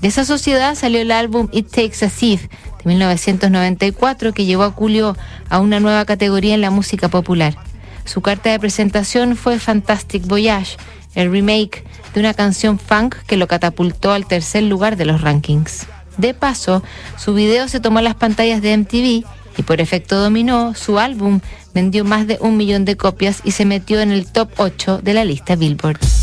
De 0.00 0.08
esa 0.08 0.24
sociedad 0.24 0.74
salió 0.74 1.02
el 1.02 1.10
álbum 1.10 1.48
It 1.52 1.70
Takes 1.70 2.02
a 2.02 2.08
Thief 2.08 2.48
de 2.48 2.84
1994 2.86 4.32
que 4.32 4.46
llevó 4.46 4.62
a 4.62 4.70
Julio 4.70 5.14
a 5.50 5.60
una 5.60 5.78
nueva 5.78 6.06
categoría 6.06 6.54
en 6.54 6.62
la 6.62 6.70
música 6.70 7.08
popular. 7.08 7.56
Su 8.06 8.22
carta 8.22 8.50
de 8.50 8.58
presentación 8.58 9.36
fue 9.36 9.58
Fantastic 9.58 10.26
Voyage, 10.26 10.78
el 11.14 11.30
remake 11.30 11.84
de 12.14 12.20
una 12.20 12.32
canción 12.32 12.78
funk 12.78 13.16
que 13.26 13.36
lo 13.36 13.48
catapultó 13.48 14.12
al 14.12 14.26
tercer 14.26 14.62
lugar 14.62 14.96
de 14.96 15.04
los 15.04 15.20
rankings. 15.20 15.86
De 16.18 16.34
paso, 16.34 16.82
su 17.16 17.32
video 17.32 17.68
se 17.68 17.80
tomó 17.80 18.00
las 18.00 18.14
pantallas 18.14 18.60
de 18.60 18.76
MTV 18.76 19.24
y 19.56 19.62
por 19.64 19.80
efecto 19.80 20.20
dominó, 20.20 20.74
su 20.74 20.98
álbum 20.98 21.40
vendió 21.74 22.04
más 22.04 22.26
de 22.26 22.38
un 22.40 22.56
millón 22.56 22.84
de 22.84 22.96
copias 22.96 23.40
y 23.44 23.52
se 23.52 23.64
metió 23.64 24.00
en 24.00 24.12
el 24.12 24.26
top 24.26 24.50
8 24.56 25.00
de 25.02 25.14
la 25.14 25.24
lista 25.24 25.56
Billboard. 25.56 26.17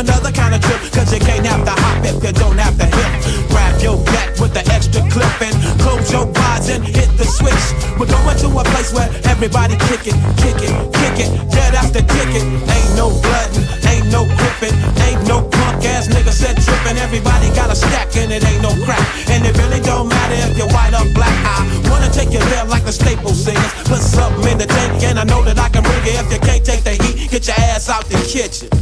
another 0.00 0.32
kind 0.32 0.54
of 0.54 0.60
trip. 0.64 0.80
Cause 0.92 1.12
you 1.12 1.20
can't 1.20 1.44
have 1.44 1.64
to 1.64 1.74
hop 1.76 2.00
if 2.04 2.16
you 2.24 2.32
don't 2.32 2.56
have 2.56 2.76
to 2.80 2.88
hip. 2.88 3.12
Grab 3.52 3.76
your 3.84 4.00
back 4.08 4.32
with 4.40 4.52
the 4.56 4.64
extra 4.72 5.04
clip 5.12 5.30
and 5.44 5.54
close 5.80 6.10
your 6.10 6.26
eyes 6.48 6.68
and 6.72 6.82
hit 6.84 7.12
the 7.20 7.24
switch. 7.28 7.64
We're 8.00 8.08
going 8.08 8.36
to 8.40 8.48
a 8.48 8.64
place 8.72 8.92
where 8.96 9.08
everybody 9.28 9.76
kick 9.92 10.08
it, 10.08 10.16
kick 10.40 10.56
it, 10.64 10.72
kick 10.96 11.16
it. 11.20 11.30
Yeah, 11.52 11.70
that's 11.76 11.92
the 11.92 12.00
ticket. 12.00 12.40
Ain't 12.40 12.92
no 12.96 13.12
glutton, 13.20 13.62
ain't 13.92 14.08
no 14.08 14.24
gripping 14.24 14.76
Ain't 15.04 15.22
no 15.28 15.44
punk 15.52 15.84
ass 15.84 16.08
nigga 16.08 16.32
said 16.32 16.56
tripping. 16.56 16.96
Everybody 16.96 17.52
got 17.52 17.68
a 17.68 17.76
stack 17.76 18.16
and 18.16 18.32
it 18.32 18.44
ain't 18.44 18.62
no 18.64 18.72
crack 18.84 19.04
And 19.28 19.44
it 19.44 19.56
really 19.60 19.80
don't 19.84 20.08
matter 20.08 20.36
if 20.48 20.56
you're 20.56 20.72
white 20.72 20.96
or 20.96 21.04
black. 21.12 21.36
I 21.44 21.60
wanna 21.92 22.08
take 22.08 22.32
you 22.32 22.40
there 22.48 22.64
like 22.64 22.84
the 22.88 22.92
staple 22.92 23.36
singers. 23.36 23.72
Put 23.84 24.00
something 24.00 24.48
in 24.48 24.58
the 24.58 24.66
tank 24.66 25.04
and 25.04 25.18
I 25.18 25.24
know 25.24 25.44
that 25.44 25.58
I 25.58 25.68
can 25.68 25.84
bring 25.84 26.04
it 26.08 26.16
If 26.16 26.32
you 26.32 26.40
can't 26.40 26.64
take 26.64 26.84
the 26.88 26.96
heat, 26.96 27.30
get 27.30 27.46
your 27.46 27.56
ass 27.68 27.90
out 27.90 28.06
the 28.08 28.16
kitchen 28.24 28.79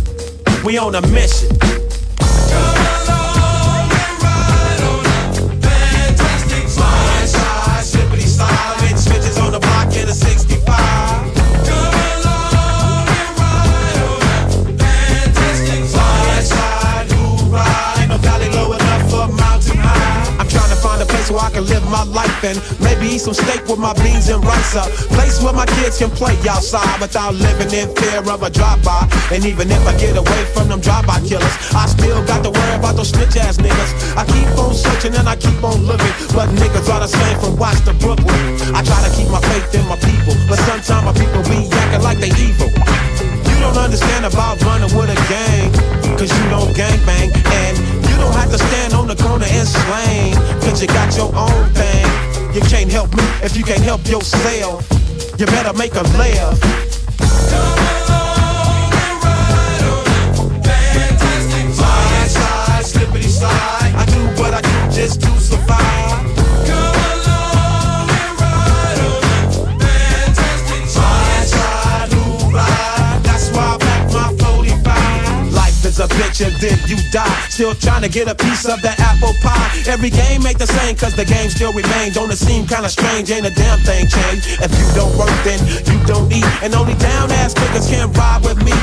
on 0.76 0.94
a 0.96 1.00
mission. 1.08 1.48
Eat 23.18 23.26
some 23.26 23.34
steak 23.34 23.66
with 23.66 23.78
my 23.78 23.92
beans 23.98 24.28
and 24.28 24.44
rice. 24.44 24.74
A 24.78 24.84
place 25.10 25.42
where 25.42 25.52
my 25.52 25.66
kids 25.80 25.98
can 25.98 26.10
play 26.10 26.36
outside 26.48 27.00
without 27.00 27.34
living 27.34 27.70
in 27.74 27.90
fear 27.96 28.22
of 28.22 28.42
a 28.42 28.50
drive-by. 28.50 29.08
And 29.32 29.44
even 29.44 29.70
if 29.70 29.82
I 29.86 29.96
get 29.98 30.16
away 30.16 30.42
from 30.54 30.68
them 30.68 30.80
drive-by 30.80 31.20
killers, 31.26 31.54
I 31.74 31.86
still 31.86 32.22
got 32.24 32.44
to 32.44 32.50
worry 32.50 32.76
about 32.78 32.94
those 32.96 33.10
snitch 33.10 33.36
ass 33.36 33.58
niggas. 33.58 33.92
I 34.16 34.24
keep 34.24 34.48
on 34.58 34.74
searching 34.74 35.14
and 35.18 35.28
I 35.28 35.36
keep 35.36 35.58
on 35.64 35.82
looking, 35.82 36.14
but 36.34 36.48
niggas 36.62 36.88
are 36.88 37.00
the 37.00 37.10
same 37.10 37.38
from 37.40 37.56
Watts 37.56 37.80
to 37.86 37.92
Brooklyn. 37.94 38.38
I 38.74 38.82
try 38.86 39.00
to 39.02 39.10
keep 39.16 39.28
my 39.28 39.42
faith 39.50 39.74
in 39.74 39.84
my 39.88 39.98
people, 39.98 40.34
but 40.48 40.58
sometimes 40.68 41.04
my 41.10 41.14
people 41.16 41.42
be 41.50 41.66
acting 41.66 42.02
like 42.02 42.18
they 42.18 42.32
evil. 42.38 42.70
You 43.50 43.56
don't 43.64 43.78
understand 43.78 44.24
about 44.24 44.62
running 44.62 44.92
with 44.94 45.10
a 45.10 45.18
gang, 45.26 45.72
cause 46.14 46.30
you 46.30 46.44
don't 46.50 46.70
gang 46.76 46.98
bang, 47.04 47.30
and 47.34 47.97
don't 48.18 48.34
have 48.34 48.50
to 48.50 48.58
stand 48.58 48.92
on 48.94 49.06
the 49.06 49.16
corner 49.16 49.46
and 49.48 49.66
slang, 49.66 50.34
cause 50.60 50.82
you 50.82 50.88
got 50.88 51.16
your 51.16 51.34
own 51.34 51.64
thing. 51.72 52.06
You 52.54 52.60
can't 52.62 52.90
help 52.90 53.14
me 53.14 53.22
if 53.42 53.56
you 53.56 53.64
can't 53.64 53.82
help 53.82 54.06
yourself. 54.08 54.86
You 55.38 55.46
better 55.46 55.72
make 55.72 55.94
a 55.94 56.02
laugh. 56.18 56.58
Fantastic 60.64 61.68
slide, 61.74 62.28
slide, 62.28 62.84
slippity 62.84 63.28
slide. 63.28 63.92
I 63.94 64.04
do 64.06 64.20
what 64.40 64.54
I 64.54 64.60
do 64.60 64.94
just 64.94 65.20
to 65.22 65.30
survive. 65.40 66.37
And 76.40 76.54
then 76.60 76.78
you 76.86 76.96
die. 77.10 77.48
Still 77.48 77.74
trying 77.74 78.02
to 78.02 78.08
get 78.08 78.28
a 78.28 78.34
piece 78.34 78.64
of 78.66 78.80
that 78.82 79.00
apple 79.00 79.34
pie. 79.42 79.70
Every 79.86 80.10
game 80.10 80.46
ain't 80.46 80.58
the 80.58 80.66
same 80.66 80.94
cause 80.96 81.14
the 81.14 81.24
game 81.24 81.50
still 81.50 81.72
remains. 81.72 82.14
Don't 82.14 82.30
it 82.30 82.38
seem 82.38 82.66
kinda 82.66 82.88
strange? 82.88 83.30
Ain't 83.30 83.46
a 83.46 83.50
damn 83.50 83.78
thing 83.80 84.06
changed. 84.06 84.60
If 84.62 84.70
you 84.78 84.86
don't 84.94 85.14
work, 85.16 85.34
then 85.44 85.58
you 85.66 85.98
don't 86.06 86.30
eat. 86.32 86.46
And 86.62 86.74
only 86.74 86.94
down 86.94 87.30
ass 87.32 87.54
niggas 87.54 87.90
can 87.90 88.12
ride 88.12 88.42
with 88.44 88.62
me. 88.62 88.74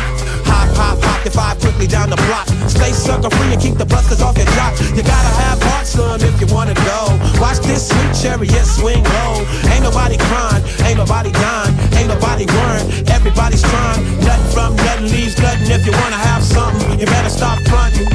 Hop, 0.45 0.69
hop, 0.77 0.97
hop, 1.01 1.25
if 1.25 1.37
I 1.37 1.55
quickly 1.55 1.87
down 1.87 2.09
the 2.09 2.19
block. 2.27 2.47
Stay 2.69 2.91
sucker 2.91 3.29
free 3.29 3.53
and 3.53 3.61
keep 3.61 3.75
the 3.77 3.85
busters 3.85 4.21
off 4.21 4.37
your 4.37 4.49
jock. 4.57 4.73
You 4.95 5.03
gotta 5.03 5.31
have 5.41 5.61
heart, 5.61 5.87
son, 5.87 6.21
if 6.21 6.39
you 6.41 6.47
wanna 6.53 6.75
go. 6.85 6.99
Watch 7.41 7.59
this 7.65 7.89
sweet 7.89 8.13
chariot 8.13 8.65
swing 8.65 9.03
low. 9.03 9.45
Ain't 9.71 9.83
nobody 9.83 10.17
crying, 10.17 10.63
ain't 10.85 10.97
nobody 10.97 11.31
dying, 11.31 11.73
ain't 11.97 12.09
nobody 12.09 12.45
worrying. 12.45 12.89
Everybody's 13.09 13.61
trying. 13.61 14.01
Nothing 14.21 14.51
from 14.53 14.75
nothing 14.75 15.09
leaves 15.11 15.37
nothing. 15.39 15.71
If 15.71 15.85
you 15.85 15.91
wanna 15.91 16.21
have 16.29 16.43
something, 16.43 16.99
you 16.99 17.05
better 17.05 17.29
stop 17.29 17.59
fronting. 17.69 18.07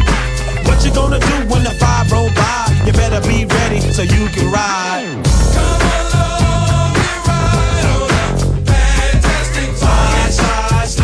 What 0.67 0.85
you 0.85 0.93
gonna 0.95 1.19
do 1.19 1.37
when 1.51 1.63
the 1.65 1.75
five 1.83 2.11
roll 2.13 2.31
by? 2.35 2.71
You 2.87 2.93
better 2.93 3.21
be 3.27 3.45
ready 3.45 3.81
so 3.81 4.03
you 4.03 4.29
can 4.35 4.51
ride. 4.51 5.80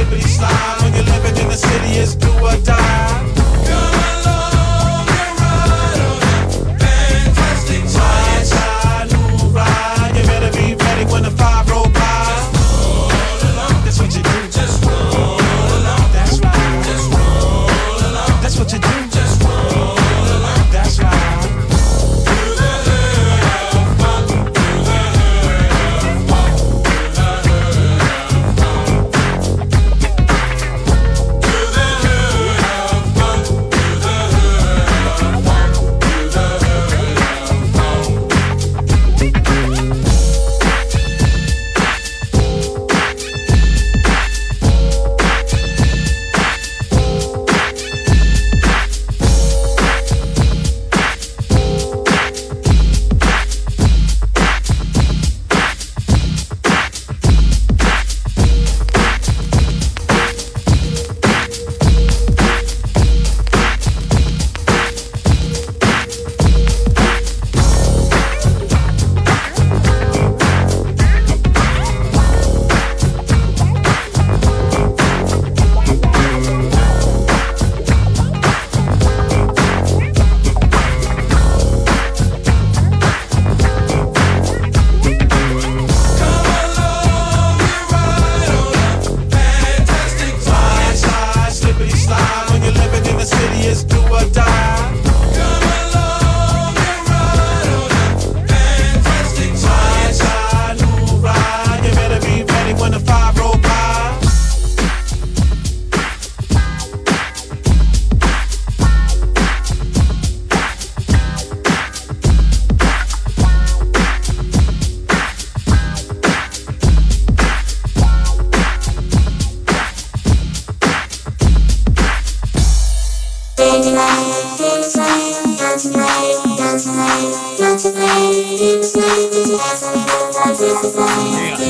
Slippity 0.06 0.28
slide. 0.28 0.82
When 0.82 0.94
you're 0.94 1.04
living 1.04 1.36
in 1.42 1.48
the 1.48 1.56
city, 1.56 2.00
it's 2.00 2.14
do 2.14 2.30
or 2.30 2.56
die. 2.64 3.35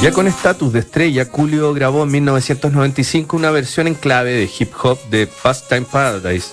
Ya 0.07 0.13
con 0.13 0.29
estatus 0.29 0.73
de 0.73 0.79
estrella, 0.79 1.27
Julio 1.29 1.75
grabó 1.75 2.05
en 2.05 2.13
1995 2.13 3.37
una 3.37 3.51
versión 3.51 3.89
en 3.89 3.95
clave 3.97 4.35
de 4.35 4.49
hip 4.57 4.71
hop 4.81 5.01
de 5.11 5.27
Pastime 5.27 5.81
Paradise, 5.81 6.51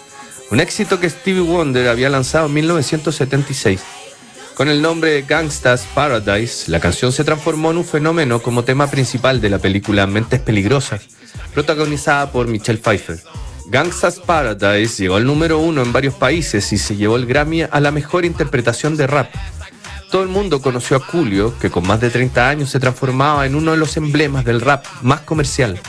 un 0.49 0.59
éxito 0.59 0.99
que 0.99 1.07
Stevie 1.07 1.41
Wonder 1.41 1.87
había 1.87 2.09
lanzado 2.09 2.47
en 2.47 2.53
1976. 2.55 3.79
Con 4.55 4.69
el 4.69 4.81
nombre 4.81 5.11
de 5.11 5.21
Gangsta's 5.21 5.85
Paradise, 5.93 6.71
la 6.71 6.79
canción 6.79 7.11
se 7.11 7.23
transformó 7.23 7.69
en 7.69 7.77
un 7.77 7.85
fenómeno 7.85 8.41
como 8.41 8.63
tema 8.63 8.87
principal 8.89 9.39
de 9.39 9.51
la 9.51 9.59
película 9.59 10.07
Mentes 10.07 10.39
Peligrosas, 10.39 11.03
protagonizada 11.53 12.31
por 12.31 12.47
Michelle 12.47 12.79
Pfeiffer. 12.79 13.21
Gangsta's 13.67 14.19
Paradise 14.19 15.03
llegó 15.03 15.17
al 15.17 15.27
número 15.27 15.59
uno 15.59 15.83
en 15.83 15.93
varios 15.93 16.15
países 16.15 16.73
y 16.73 16.79
se 16.79 16.95
llevó 16.95 17.17
el 17.17 17.27
Grammy 17.27 17.61
a 17.61 17.79
la 17.79 17.91
mejor 17.91 18.25
interpretación 18.25 18.97
de 18.97 19.05
rap. 19.05 19.29
Todo 20.13 20.21
el 20.21 20.29
mundo 20.29 20.61
conoció 20.61 20.97
a 20.97 20.99
Julio, 20.99 21.57
que 21.59 21.71
con 21.71 21.87
más 21.87 21.99
de 21.99 22.11
30 22.11 22.47
años 22.47 22.69
se 22.69 22.79
transformaba 22.79 23.47
en 23.47 23.55
uno 23.55 23.71
de 23.71 23.77
los 23.77 23.97
emblemas 23.97 24.45
del 24.45 24.61
rap 24.61 24.85
más 25.01 25.21
comercial. 25.21 25.79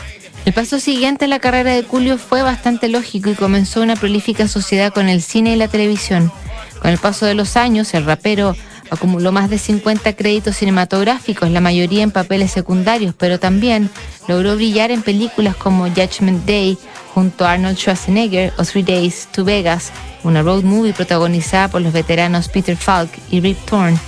El 0.47 0.55
paso 0.55 0.81
siguiente 0.81 1.25
en 1.27 1.31
la 1.31 1.41
carrera 1.41 1.73
de 1.73 1.83
Julio 1.83 2.17
fue 2.17 2.41
bastante 2.41 2.89
lógico 2.89 3.29
y 3.29 3.35
comenzó 3.35 3.83
una 3.83 3.97
prolífica 3.97 4.49
sociedad 4.49 4.95
con 4.95 5.11
el 5.11 5.21
cine 5.21 5.53
y 5.53 5.57
la 5.57 5.69
televisión. 5.69 6.33
Con 6.81 6.91
el 6.91 6.97
paso 6.97 7.27
de 7.27 7.35
los 7.35 7.59
años, 7.59 7.93
el 7.93 8.07
rapero 8.07 8.57
acumuló 8.91 9.31
más 9.31 9.51
de 9.51 9.59
50 9.59 10.15
créditos 10.15 10.57
cinematográficos, 10.57 11.51
la 11.51 11.61
mayoría 11.61 12.03
en 12.03 12.11
papeles 12.11 12.51
secundarios, 12.51 13.15
pero 13.19 13.39
también 13.39 13.91
logró 14.27 14.57
brillar 14.57 14.91
en 14.91 15.03
películas 15.03 15.55
como 15.55 15.85
Judgment 15.89 16.47
Day 16.47 16.79
junto 17.13 17.45
a 17.45 17.53
Arnold 17.53 17.77
Schwarzenegger 17.77 18.55
o 18.57 18.65
Three 18.65 18.85
Days 18.85 19.29
to 19.33 19.45
Vegas, 19.45 19.93
una 20.23 20.41
road 20.41 20.63
movie 20.63 20.95
protagonizada 20.95 21.69
por 21.69 21.83
los 21.83 21.93
veteranos 21.93 22.49
Peter 22.49 22.75
Falk 22.75 23.11
y 23.31 23.43
Rip 23.43 23.59
Torn. 23.67 24.01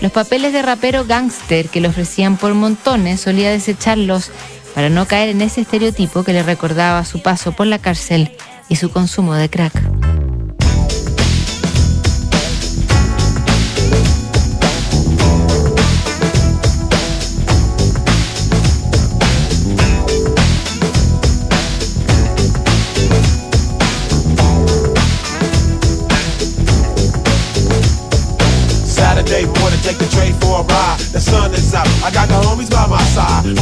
Los 0.00 0.12
papeles 0.12 0.52
de 0.52 0.62
rapero 0.62 1.04
gángster 1.04 1.68
que 1.68 1.80
le 1.80 1.88
ofrecían 1.88 2.36
por 2.36 2.54
montones 2.54 3.20
solía 3.20 3.50
desecharlos 3.50 4.30
para 4.74 4.90
no 4.90 5.06
caer 5.06 5.30
en 5.30 5.40
ese 5.40 5.62
estereotipo 5.62 6.22
que 6.22 6.32
le 6.32 6.42
recordaba 6.42 7.04
su 7.04 7.20
paso 7.20 7.52
por 7.52 7.66
la 7.66 7.80
cárcel 7.80 8.30
y 8.68 8.76
su 8.76 8.90
consumo 8.90 9.34
de 9.34 9.50
crack. 9.50 10.17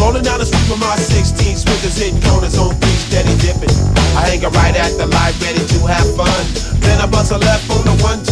Rolling 0.06 0.22
down 0.22 0.38
the 0.38 0.46
street 0.46 0.70
with 0.70 0.78
my 0.78 0.94
16 0.94 1.56
swingers 1.56 1.98
hitting 1.98 2.22
corners 2.22 2.56
on 2.56 2.70
three 2.78 2.94
steady 2.94 3.34
dipping. 3.42 3.74
I 4.14 4.30
hang 4.30 4.40
right 4.54 4.76
at 4.78 4.94
the 4.94 5.06
light, 5.10 5.34
ready 5.42 5.58
to 5.58 5.78
have 5.90 6.06
fun. 6.14 6.30
Then 6.78 7.00
I 7.00 7.10
bust 7.10 7.32
a 7.32 7.38
left 7.38 7.68
on 7.74 7.82
the 7.82 8.04
one. 8.04 8.25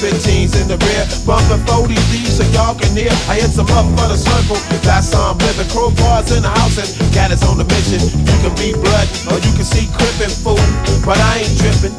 15s 0.00 0.56
in 0.60 0.68
the 0.68 0.78
rear. 0.88 1.04
Bumping 1.26 1.62
40 1.66 1.94
thieves 2.10 2.38
so 2.38 2.44
y'all 2.54 2.74
can 2.74 2.92
hear. 2.96 3.12
I 3.28 3.40
hit 3.40 3.52
some 3.52 3.68
up 3.76 3.86
for 3.98 4.08
the 4.08 4.16
circle. 4.16 4.56
That's 4.82 5.12
how 5.12 5.32
I'm 5.32 5.38
living. 5.38 5.68
Crowbars 5.68 6.32
in 6.36 6.42
the 6.42 6.52
house 6.52 6.78
and 6.80 6.88
cat 7.12 7.30
is 7.30 7.42
on 7.44 7.58
the 7.58 7.66
mission. 7.68 8.00
You 8.00 8.36
can 8.40 8.54
be 8.56 8.72
blood 8.72 9.08
or 9.28 9.36
you 9.42 9.52
can 9.52 9.66
see 9.66 9.88
crippin' 9.92 10.32
fool. 10.32 10.60
But 11.04 11.18
I 11.20 11.44
ain't 11.44 11.54
trippin'. 11.58 11.94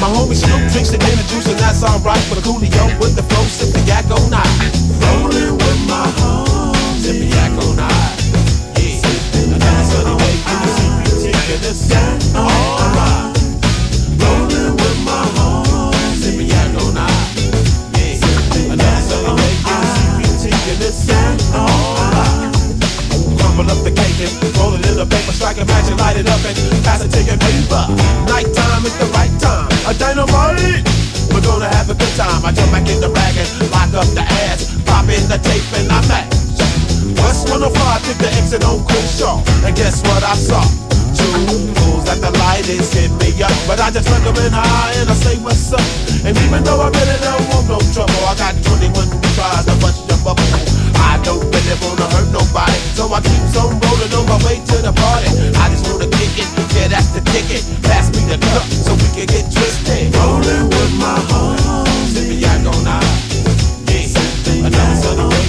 My 0.00 0.08
homie 0.12 0.36
Snoop 0.38 0.70
drinks 0.70 0.90
the 0.90 1.00
inner 1.00 1.26
juice 1.30 1.48
and 1.48 1.58
that's 1.58 1.82
alright. 1.82 2.22
But 2.28 2.44
Coolio 2.44 2.84
with 3.00 3.16
the 3.16 3.24
flow, 3.26 3.44
sip 3.48 3.74
the 3.74 3.82
yak 3.88 4.06
all 4.10 4.28
night. 4.30 4.46
Rollin' 5.02 5.58
with 5.58 5.80
my 5.88 6.06
homies, 6.20 7.02
sip 7.02 7.16
the 7.18 7.28
yak 7.32 7.52
all 7.62 7.74
night. 7.74 8.16
Yeah, 8.78 9.54
another 9.56 9.84
sunny 9.86 10.14
day 10.18 10.36
in 10.36 10.58
the 10.62 10.70
CPT 10.76 11.24
and 11.54 11.62
it's 11.64 11.82
alright. 12.36 13.17
It 26.18 26.26
up 26.26 26.42
and 26.42 26.58
pass 26.82 27.06
to 27.06 27.20
your 27.22 27.38
neighbor. 27.38 27.84
Nighttime 28.26 28.82
is 28.82 28.94
the 28.98 29.06
right 29.14 29.30
time. 29.38 29.70
A 29.86 29.94
dynamite. 29.94 30.82
We're 31.30 31.46
gonna 31.46 31.70
have 31.70 31.86
a 31.90 31.94
good 31.94 32.14
time. 32.18 32.42
I 32.42 32.50
jump 32.50 32.74
back 32.74 32.90
in 32.90 32.98
the 32.98 33.08
rag 33.08 33.34
and 33.38 33.48
lock 33.70 33.94
up 33.94 34.08
the 34.18 34.26
ass. 34.50 34.74
Pop 34.82 35.06
in 35.06 35.22
the 35.30 35.38
tape 35.38 35.62
and 35.78 35.86
I 35.86 36.02
match. 36.10 36.34
West 37.22 37.46
105 37.54 37.70
took 38.02 38.18
the 38.18 38.30
exit 38.34 38.66
on 38.66 38.82
Crenshaw. 38.82 39.38
And 39.62 39.76
guess 39.78 40.02
what 40.02 40.22
I 40.26 40.34
saw? 40.34 40.66
Two 41.14 41.38
fools 41.86 42.10
at 42.10 42.18
the 42.18 42.34
light 42.42 42.66
is 42.66 42.90
hit 42.90 43.14
me 43.22 43.30
up. 43.38 43.54
But 43.70 43.78
I 43.78 43.94
just 43.94 44.10
look 44.10 44.26
them 44.26 44.34
in 44.42 44.50
the 44.50 44.58
eye 44.58 44.94
and 44.98 45.06
I 45.06 45.14
say 45.14 45.38
what's 45.38 45.70
up. 45.70 45.84
And 46.26 46.34
even 46.34 46.66
though 46.66 46.82
I 46.82 46.90
really 46.90 47.18
don't 47.22 47.46
want 47.54 47.70
no 47.70 47.78
trouble, 47.94 48.22
I 48.26 48.34
got 48.34 48.58
21 48.58 49.06
tries 49.38 49.64
to 49.70 49.74
bust 49.78 50.02
your 50.10 50.18
bubble. 50.26 50.67
I 50.98 51.18
don't 51.22 51.42
really 51.42 51.76
wanna 51.82 52.06
hurt 52.14 52.28
nobody, 52.32 52.78
so 52.94 53.12
I 53.12 53.20
keep 53.20 53.42
on 53.56 53.78
rolling 53.80 54.12
on 54.14 54.26
my 54.26 54.38
way 54.46 54.58
to 54.58 54.76
the 54.82 54.92
party. 54.92 55.30
I 55.56 55.70
just 55.70 55.86
wanna 55.90 56.08
kick 56.10 56.34
it, 56.38 56.48
yeah 56.74 56.88
that's 56.88 57.08
the 57.14 57.20
ticket. 57.32 57.62
Pass 57.82 58.10
me 58.14 58.20
the 58.26 58.38
cup 58.52 58.64
so 58.66 58.94
we 58.94 59.08
can 59.14 59.26
get 59.26 59.50
twisted. 59.52 60.14
With 60.14 60.94
my 60.98 61.18
homies, 61.28 62.14
sipping 62.14 62.38
yak 62.38 62.62
night. 62.82 63.04
Yeah, 63.88 64.66
another 64.66 64.96
sunny 64.96 65.28
day 65.28 65.46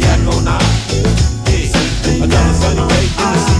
yak 0.00 0.20
all 0.26 0.40
night. 0.42 0.64
Yeah, 1.46 2.24
another 2.24 2.54
sunny 2.54 2.84
day 2.88 3.57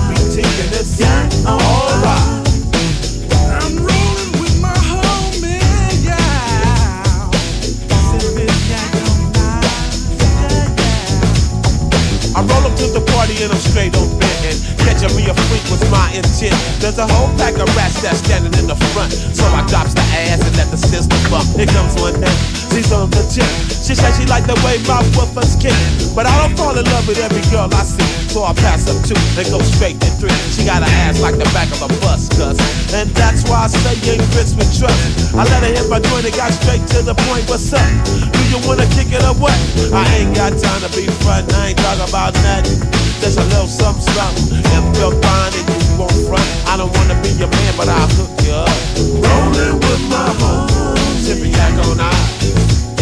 but 26.18 26.26
I 26.26 26.34
don't 26.42 26.58
fall 26.58 26.74
in 26.74 26.82
love 26.90 27.06
with 27.06 27.22
every 27.22 27.46
girl 27.46 27.70
I 27.70 27.86
see, 27.86 28.02
so 28.26 28.42
I 28.42 28.50
pass 28.50 28.90
up 28.90 28.98
two 29.06 29.14
and 29.38 29.46
go 29.54 29.62
straight 29.62 30.02
to 30.02 30.10
three. 30.18 30.34
She 30.50 30.66
got 30.66 30.82
an 30.82 30.90
ass 31.06 31.22
like 31.22 31.38
the 31.38 31.46
back 31.54 31.70
of 31.70 31.86
a 31.86 31.90
bus, 32.02 32.26
cuz, 32.34 32.58
and 32.90 33.06
that's 33.14 33.46
why 33.46 33.62
I 33.62 33.68
say 33.70 33.94
ain't 34.10 34.26
Chris 34.34 34.50
with 34.58 34.66
trust. 34.74 34.98
I 35.38 35.46
let 35.46 35.62
her 35.62 35.70
hit 35.70 35.86
my 35.86 36.02
joint 36.02 36.26
and 36.26 36.34
got 36.34 36.50
straight 36.50 36.82
to 36.98 37.06
the 37.06 37.14
point. 37.30 37.46
What's 37.46 37.70
up? 37.70 37.86
Do 38.34 38.42
you 38.50 38.58
wanna 38.66 38.90
kick 38.98 39.14
it 39.14 39.22
or 39.22 39.38
what? 39.38 39.54
I 39.94 40.02
ain't 40.18 40.34
got 40.34 40.58
time 40.58 40.82
to 40.82 40.90
be 40.90 41.06
front. 41.22 41.54
I 41.54 41.70
ain't 41.70 41.78
talking 41.78 42.10
about 42.10 42.34
nothing. 42.42 42.82
Just 43.22 43.38
a 43.38 43.46
little 43.54 43.70
something, 43.70 44.02
something. 44.10 44.58
If 44.58 44.84
you're 44.98 45.14
fine 45.22 45.54
and 45.54 45.66
you 45.70 46.02
won't 46.02 46.18
I 46.66 46.74
don't 46.74 46.90
wanna 46.98 47.14
be 47.22 47.30
your 47.38 47.46
man, 47.46 47.72
but 47.78 47.86
I'll 47.86 48.10
hook 48.18 48.34
you 48.42 48.58
up. 48.58 48.74
Rolling 49.22 49.78
with 49.86 50.02
my 50.10 50.34
homies, 50.42 51.30
sipping 51.30 51.54
yak 51.54 51.78
all 51.86 51.94
night. 51.94 52.26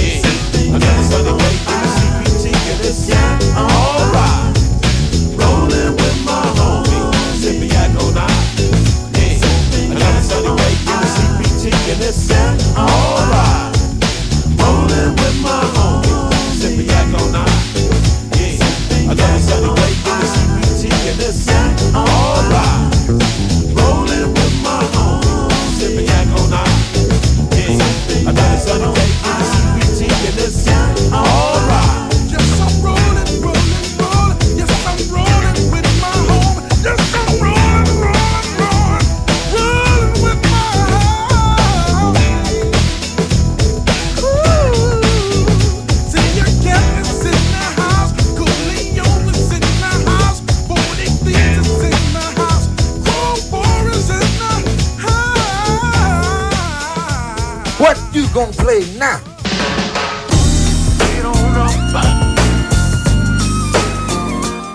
Yeah, 0.05 0.77
another 0.77 1.01
sunny 1.09 1.66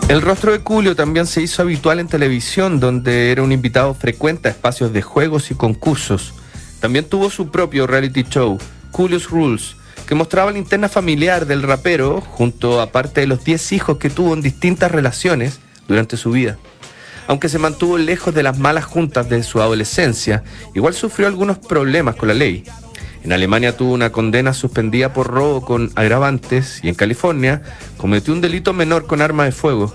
El 0.10 0.21
rostro 0.24 0.52
de 0.52 0.62
Julio 0.63 0.95
también 0.95 1.28
se 1.28 1.43
hizo 1.43 1.62
habitual 1.62 2.00
en 2.00 2.08
televisión, 2.08 2.80
donde 2.80 3.32
era 3.32 3.43
un 3.43 3.52
invitado 3.52 3.93
frecuente 3.93 4.47
a 4.47 4.52
espacios 4.52 4.93
de 4.93 5.04
juegos 5.04 5.52
y 5.52 5.54
concursos. 5.54 6.34
También 6.80 7.06
tuvo 7.06 7.30
su 7.30 7.52
propio 7.52 7.86
reality 7.86 8.24
show, 8.24 8.58
Julio's 8.89 9.30
Rules, 9.30 9.76
que 10.08 10.15
mostraba 10.15 10.52
la 10.52 10.58
interna 10.58 10.89
familiar 10.89 11.45
del 11.45 11.62
rapero, 11.62 12.19
junto 12.19 12.82
a 12.82 12.91
parte 12.91 13.21
de 13.21 13.28
los 13.28 13.43
10 13.43 13.74
hijos 13.74 13.97
que 14.00 14.10
tuvo 14.10 14.34
en 14.34 14.41
distintas 14.41 14.91
relaciones 14.91 15.60
durante 15.88 16.17
su 16.17 16.32
vida. 16.32 16.58
Aunque 17.28 17.47
se 17.47 17.60
mantuvo 17.60 18.00
lejos 18.00 18.34
de 18.34 18.41
las 18.41 18.58
malas 18.58 18.86
juntas 18.86 19.30
de 19.30 19.43
su 19.43 19.62
adolescencia, 19.62 20.43
igual 20.74 20.95
sufrió 20.95 21.28
algunos 21.28 21.60
problemas 21.60 22.15
con 22.15 22.28
la 22.28 22.34
ley. 22.34 22.63
En 23.24 23.32
Alemania 23.34 23.78
tuvo 23.78 23.94
una 23.94 24.12
condena 24.12 24.54
suspendida 24.54 25.14
por 25.14 25.28
robo 25.28 25.62
con 25.62 25.92
agravantes 25.96 26.80
y 26.84 26.90
en 26.90 26.96
California 26.96 27.62
cometió 27.98 28.34
un 28.34 28.42
delito 28.42 28.74
menor 28.74 29.06
con 29.06 29.22
arma 29.22 29.46
de 29.46 29.52
fuego, 29.52 29.94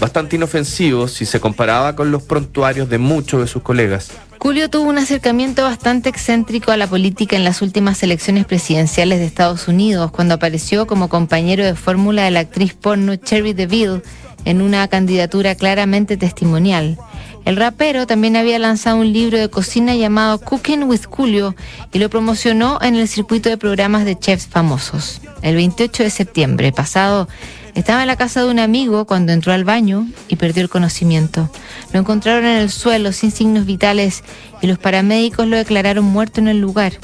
bastante 0.00 0.36
inofensivo 0.36 1.06
si 1.06 1.26
se 1.26 1.40
comparaba 1.40 1.94
con 1.94 2.10
los 2.10 2.22
prontuarios 2.22 2.88
de 2.88 2.98
muchos 2.98 3.42
de 3.42 3.48
sus 3.48 3.62
colegas. 3.62 4.12
Julio 4.38 4.68
tuvo 4.68 4.88
un 4.90 4.98
acercamiento 4.98 5.62
bastante 5.62 6.08
excéntrico 6.08 6.70
a 6.70 6.76
la 6.76 6.86
política 6.86 7.36
en 7.36 7.44
las 7.44 7.62
últimas 7.62 8.02
elecciones 8.02 8.44
presidenciales 8.44 9.18
de 9.18 9.26
Estados 9.26 9.68
Unidos, 9.68 10.10
cuando 10.10 10.34
apareció 10.34 10.86
como 10.86 11.08
compañero 11.08 11.64
de 11.64 11.74
fórmula 11.74 12.24
de 12.24 12.30
la 12.30 12.40
actriz 12.40 12.74
porno 12.74 13.16
Cherry 13.16 13.52
DeVille 13.52 14.02
en 14.44 14.60
una 14.60 14.86
candidatura 14.88 15.54
claramente 15.54 16.16
testimonial. 16.16 16.98
El 17.44 17.56
rapero 17.56 18.06
también 18.06 18.36
había 18.36 18.58
lanzado 18.58 18.96
un 18.96 19.12
libro 19.12 19.38
de 19.38 19.50
cocina 19.50 19.94
llamado 19.94 20.40
Cooking 20.40 20.84
with 20.84 21.04
Julio 21.04 21.54
y 21.92 21.98
lo 21.98 22.08
promocionó 22.08 22.78
en 22.80 22.94
el 22.94 23.06
circuito 23.06 23.50
de 23.50 23.58
programas 23.58 24.06
de 24.06 24.18
chefs 24.18 24.46
famosos. 24.46 25.20
El 25.42 25.56
28 25.56 26.04
de 26.04 26.10
septiembre 26.10 26.72
pasado 26.72 27.28
estaba 27.74 28.00
en 28.00 28.06
la 28.06 28.16
casa 28.16 28.42
de 28.42 28.50
un 28.50 28.58
amigo 28.58 29.04
cuando 29.04 29.32
entró 29.32 29.52
al 29.52 29.64
baño 29.64 30.06
y 30.28 30.36
perdió 30.36 30.62
el 30.62 30.70
conocimiento. 30.70 31.50
Lo 31.92 32.00
encontraron 32.00 32.46
en 32.46 32.58
el 32.58 32.70
suelo 32.70 33.12
sin 33.12 33.30
signos 33.30 33.66
vitales 33.66 34.24
y 34.62 34.66
los 34.66 34.78
paramédicos 34.78 35.46
lo 35.46 35.58
declararon 35.58 36.04
muerto 36.06 36.40
en 36.40 36.48
el 36.48 36.60
lugar. 36.60 36.94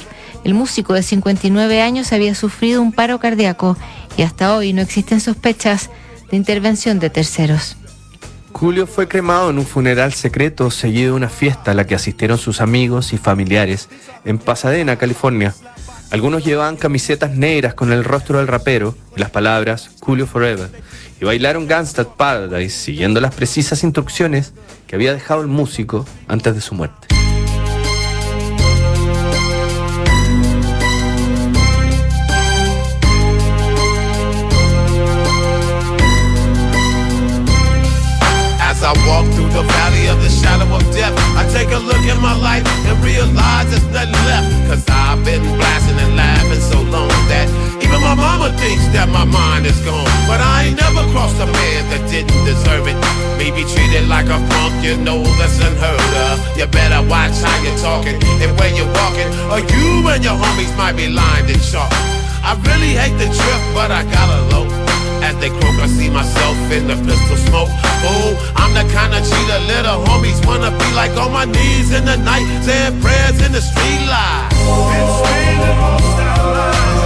El 0.42 0.54
músico 0.54 0.94
de 0.94 1.02
59 1.02 1.82
años 1.82 2.14
había 2.14 2.34
sufrido 2.34 2.80
un 2.80 2.92
paro 2.92 3.18
cardíaco 3.20 3.76
y 4.16 4.22
hasta 4.22 4.54
hoy 4.56 4.72
no 4.72 4.80
existen 4.80 5.20
sospechas 5.20 5.90
de 6.30 6.38
intervención 6.38 6.98
de 6.98 7.10
terceros. 7.10 7.76
Julio 8.52 8.86
fue 8.86 9.08
cremado 9.08 9.50
en 9.50 9.58
un 9.58 9.66
funeral 9.66 10.12
secreto 10.12 10.70
seguido 10.70 11.12
de 11.12 11.16
una 11.16 11.28
fiesta 11.28 11.70
a 11.70 11.74
la 11.74 11.86
que 11.86 11.94
asistieron 11.94 12.38
sus 12.38 12.60
amigos 12.60 13.12
y 13.12 13.18
familiares 13.18 13.88
en 14.24 14.38
Pasadena, 14.38 14.96
California. 14.96 15.54
Algunos 16.10 16.44
llevaban 16.44 16.76
camisetas 16.76 17.30
negras 17.30 17.74
con 17.74 17.92
el 17.92 18.04
rostro 18.04 18.38
del 18.38 18.48
rapero 18.48 18.96
y 19.16 19.20
las 19.20 19.30
palabras 19.30 19.90
Julio 20.00 20.26
Forever 20.26 20.68
y 21.20 21.24
bailaron 21.24 21.68
Gangsta 21.68 22.04
Paradise 22.04 22.76
siguiendo 22.76 23.20
las 23.20 23.34
precisas 23.34 23.84
instrucciones 23.84 24.52
que 24.86 24.96
había 24.96 25.12
dejado 25.12 25.40
el 25.40 25.46
músico 25.46 26.04
antes 26.26 26.54
de 26.54 26.60
su 26.60 26.74
muerte. 26.74 27.19
Might 60.90 60.96
be 60.96 61.08
lined 61.08 61.48
in 61.48 61.60
chalk. 61.60 61.90
I 62.42 62.58
really 62.66 62.98
hate 62.98 63.14
the 63.14 63.30
trip, 63.30 63.62
but 63.74 63.90
I 63.92 64.02
gotta 64.10 64.42
low. 64.50 64.66
As 65.22 65.36
they 65.38 65.50
croak, 65.50 65.78
I 65.78 65.86
see 65.86 66.10
myself 66.10 66.56
in 66.72 66.88
the 66.88 66.96
pistol 67.06 67.36
smoke. 67.36 67.70
Oh, 68.02 68.34
I'm 68.56 68.74
the 68.74 68.82
kind 68.92 69.14
of 69.14 69.22
cheater 69.22 69.60
little 69.70 70.02
homies 70.06 70.44
wanna 70.44 70.70
be 70.70 70.88
like 70.94 71.14
on 71.16 71.30
my 71.32 71.44
knees 71.44 71.92
in 71.92 72.04
the 72.04 72.16
night, 72.16 72.46
saying 72.64 73.00
prayers 73.00 73.38
in 73.40 73.52
the 73.52 73.62
street 73.62 74.02
light. 74.10 74.50
Been 74.50 75.06
spending 75.20 75.78
most 75.78 76.18
our 76.26 76.99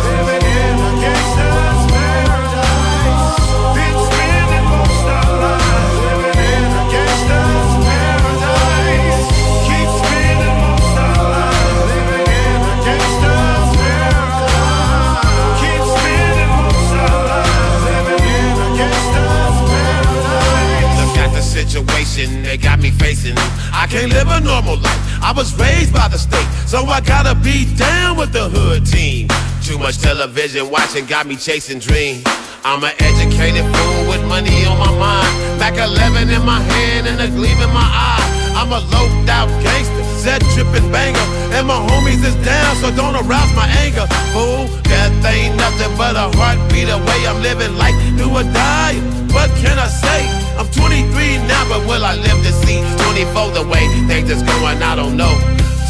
was 25.34 25.54
raised 25.58 25.92
by 25.92 26.08
the 26.08 26.18
state, 26.18 26.46
so 26.66 26.84
I 26.86 27.00
gotta 27.00 27.34
be 27.34 27.66
down 27.74 28.16
with 28.16 28.32
the 28.32 28.48
hood 28.48 28.86
team. 28.86 29.28
Too 29.62 29.78
much 29.78 29.98
television 29.98 30.70
watching 30.70 31.06
got 31.06 31.26
me 31.26 31.36
chasing 31.36 31.78
dreams. 31.78 32.22
I'm 32.64 32.82
an 32.84 32.94
educated 32.98 33.64
fool 33.64 34.08
with 34.08 34.24
money 34.26 34.64
on 34.64 34.78
my 34.78 34.92
mind. 34.96 35.58
Mac 35.58 35.76
11 35.76 36.30
in 36.30 36.44
my 36.44 36.60
hand 36.60 37.06
and 37.06 37.20
a 37.20 37.28
gleam 37.28 37.58
in 37.60 37.72
my 37.74 37.84
eye. 37.84 38.24
I'm 38.56 38.70
a 38.72 38.80
loped 38.80 39.28
out 39.28 39.48
gangster, 39.62 40.04
set 40.22 40.40
tripping 40.54 40.90
banger. 40.90 41.26
And 41.52 41.66
my 41.66 41.76
homies 41.76 42.24
is 42.24 42.36
down, 42.46 42.76
so 42.76 42.94
don't 42.94 43.16
arouse 43.16 43.52
my 43.54 43.68
anger. 43.84 44.06
Fool, 44.32 44.68
death 44.84 45.24
ain't 45.26 45.56
nothing 45.56 45.96
but 45.98 46.16
a 46.16 46.30
heartbeat 46.38 46.88
away. 46.88 47.26
I'm 47.26 47.42
living 47.42 47.76
like 47.76 47.94
do 48.16 48.30
or 48.30 48.44
die. 48.44 48.96
What 49.34 49.50
can 49.60 49.78
I 49.78 49.88
say? 49.88 50.43
I'm 50.58 50.70
23 50.70 51.38
now, 51.48 51.68
but 51.68 51.86
will 51.86 52.04
I 52.04 52.14
live 52.14 52.40
to 52.44 52.52
see 52.52 52.80
24 53.10 53.50
the 53.52 53.66
way 53.66 53.86
things 54.06 54.30
is 54.30 54.42
going? 54.42 54.82
I 54.82 54.94
don't 54.94 55.16
know. 55.16 55.34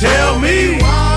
Tell 0.00 0.38
me 0.40 0.79
why 0.81 1.13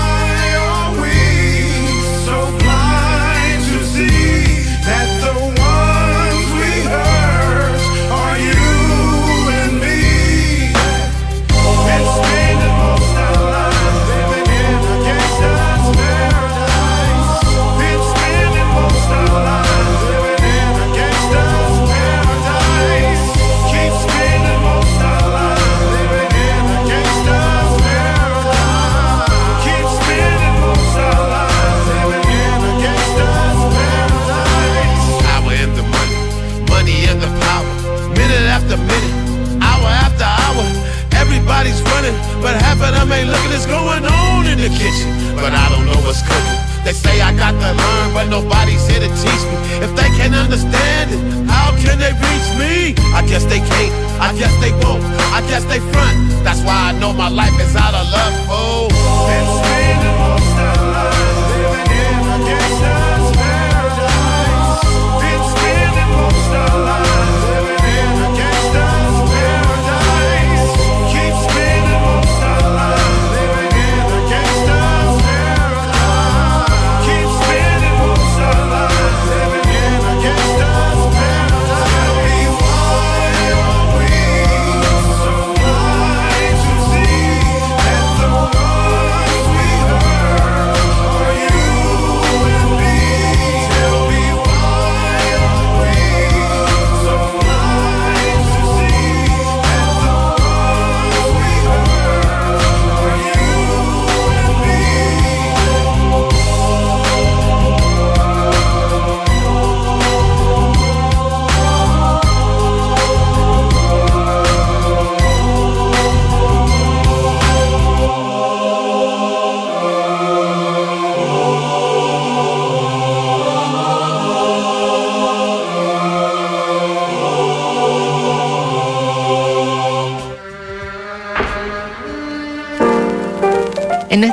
That's 56.44 56.60
why 56.62 56.90
I 56.90 56.92
know 56.92 57.12
my 57.12 57.28
life 57.28 57.58
is 57.60 57.74
out 57.76 57.94
of 57.94 58.06
luck, 58.10 58.34
oh. 58.50 59.67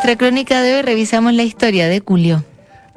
Nuestra 0.06 0.24
crónica 0.24 0.62
de 0.62 0.76
hoy 0.76 0.84
revisamos 0.84 1.34
la 1.34 1.42
historia 1.42 1.88
de 1.88 2.00
Julio. 2.00 2.46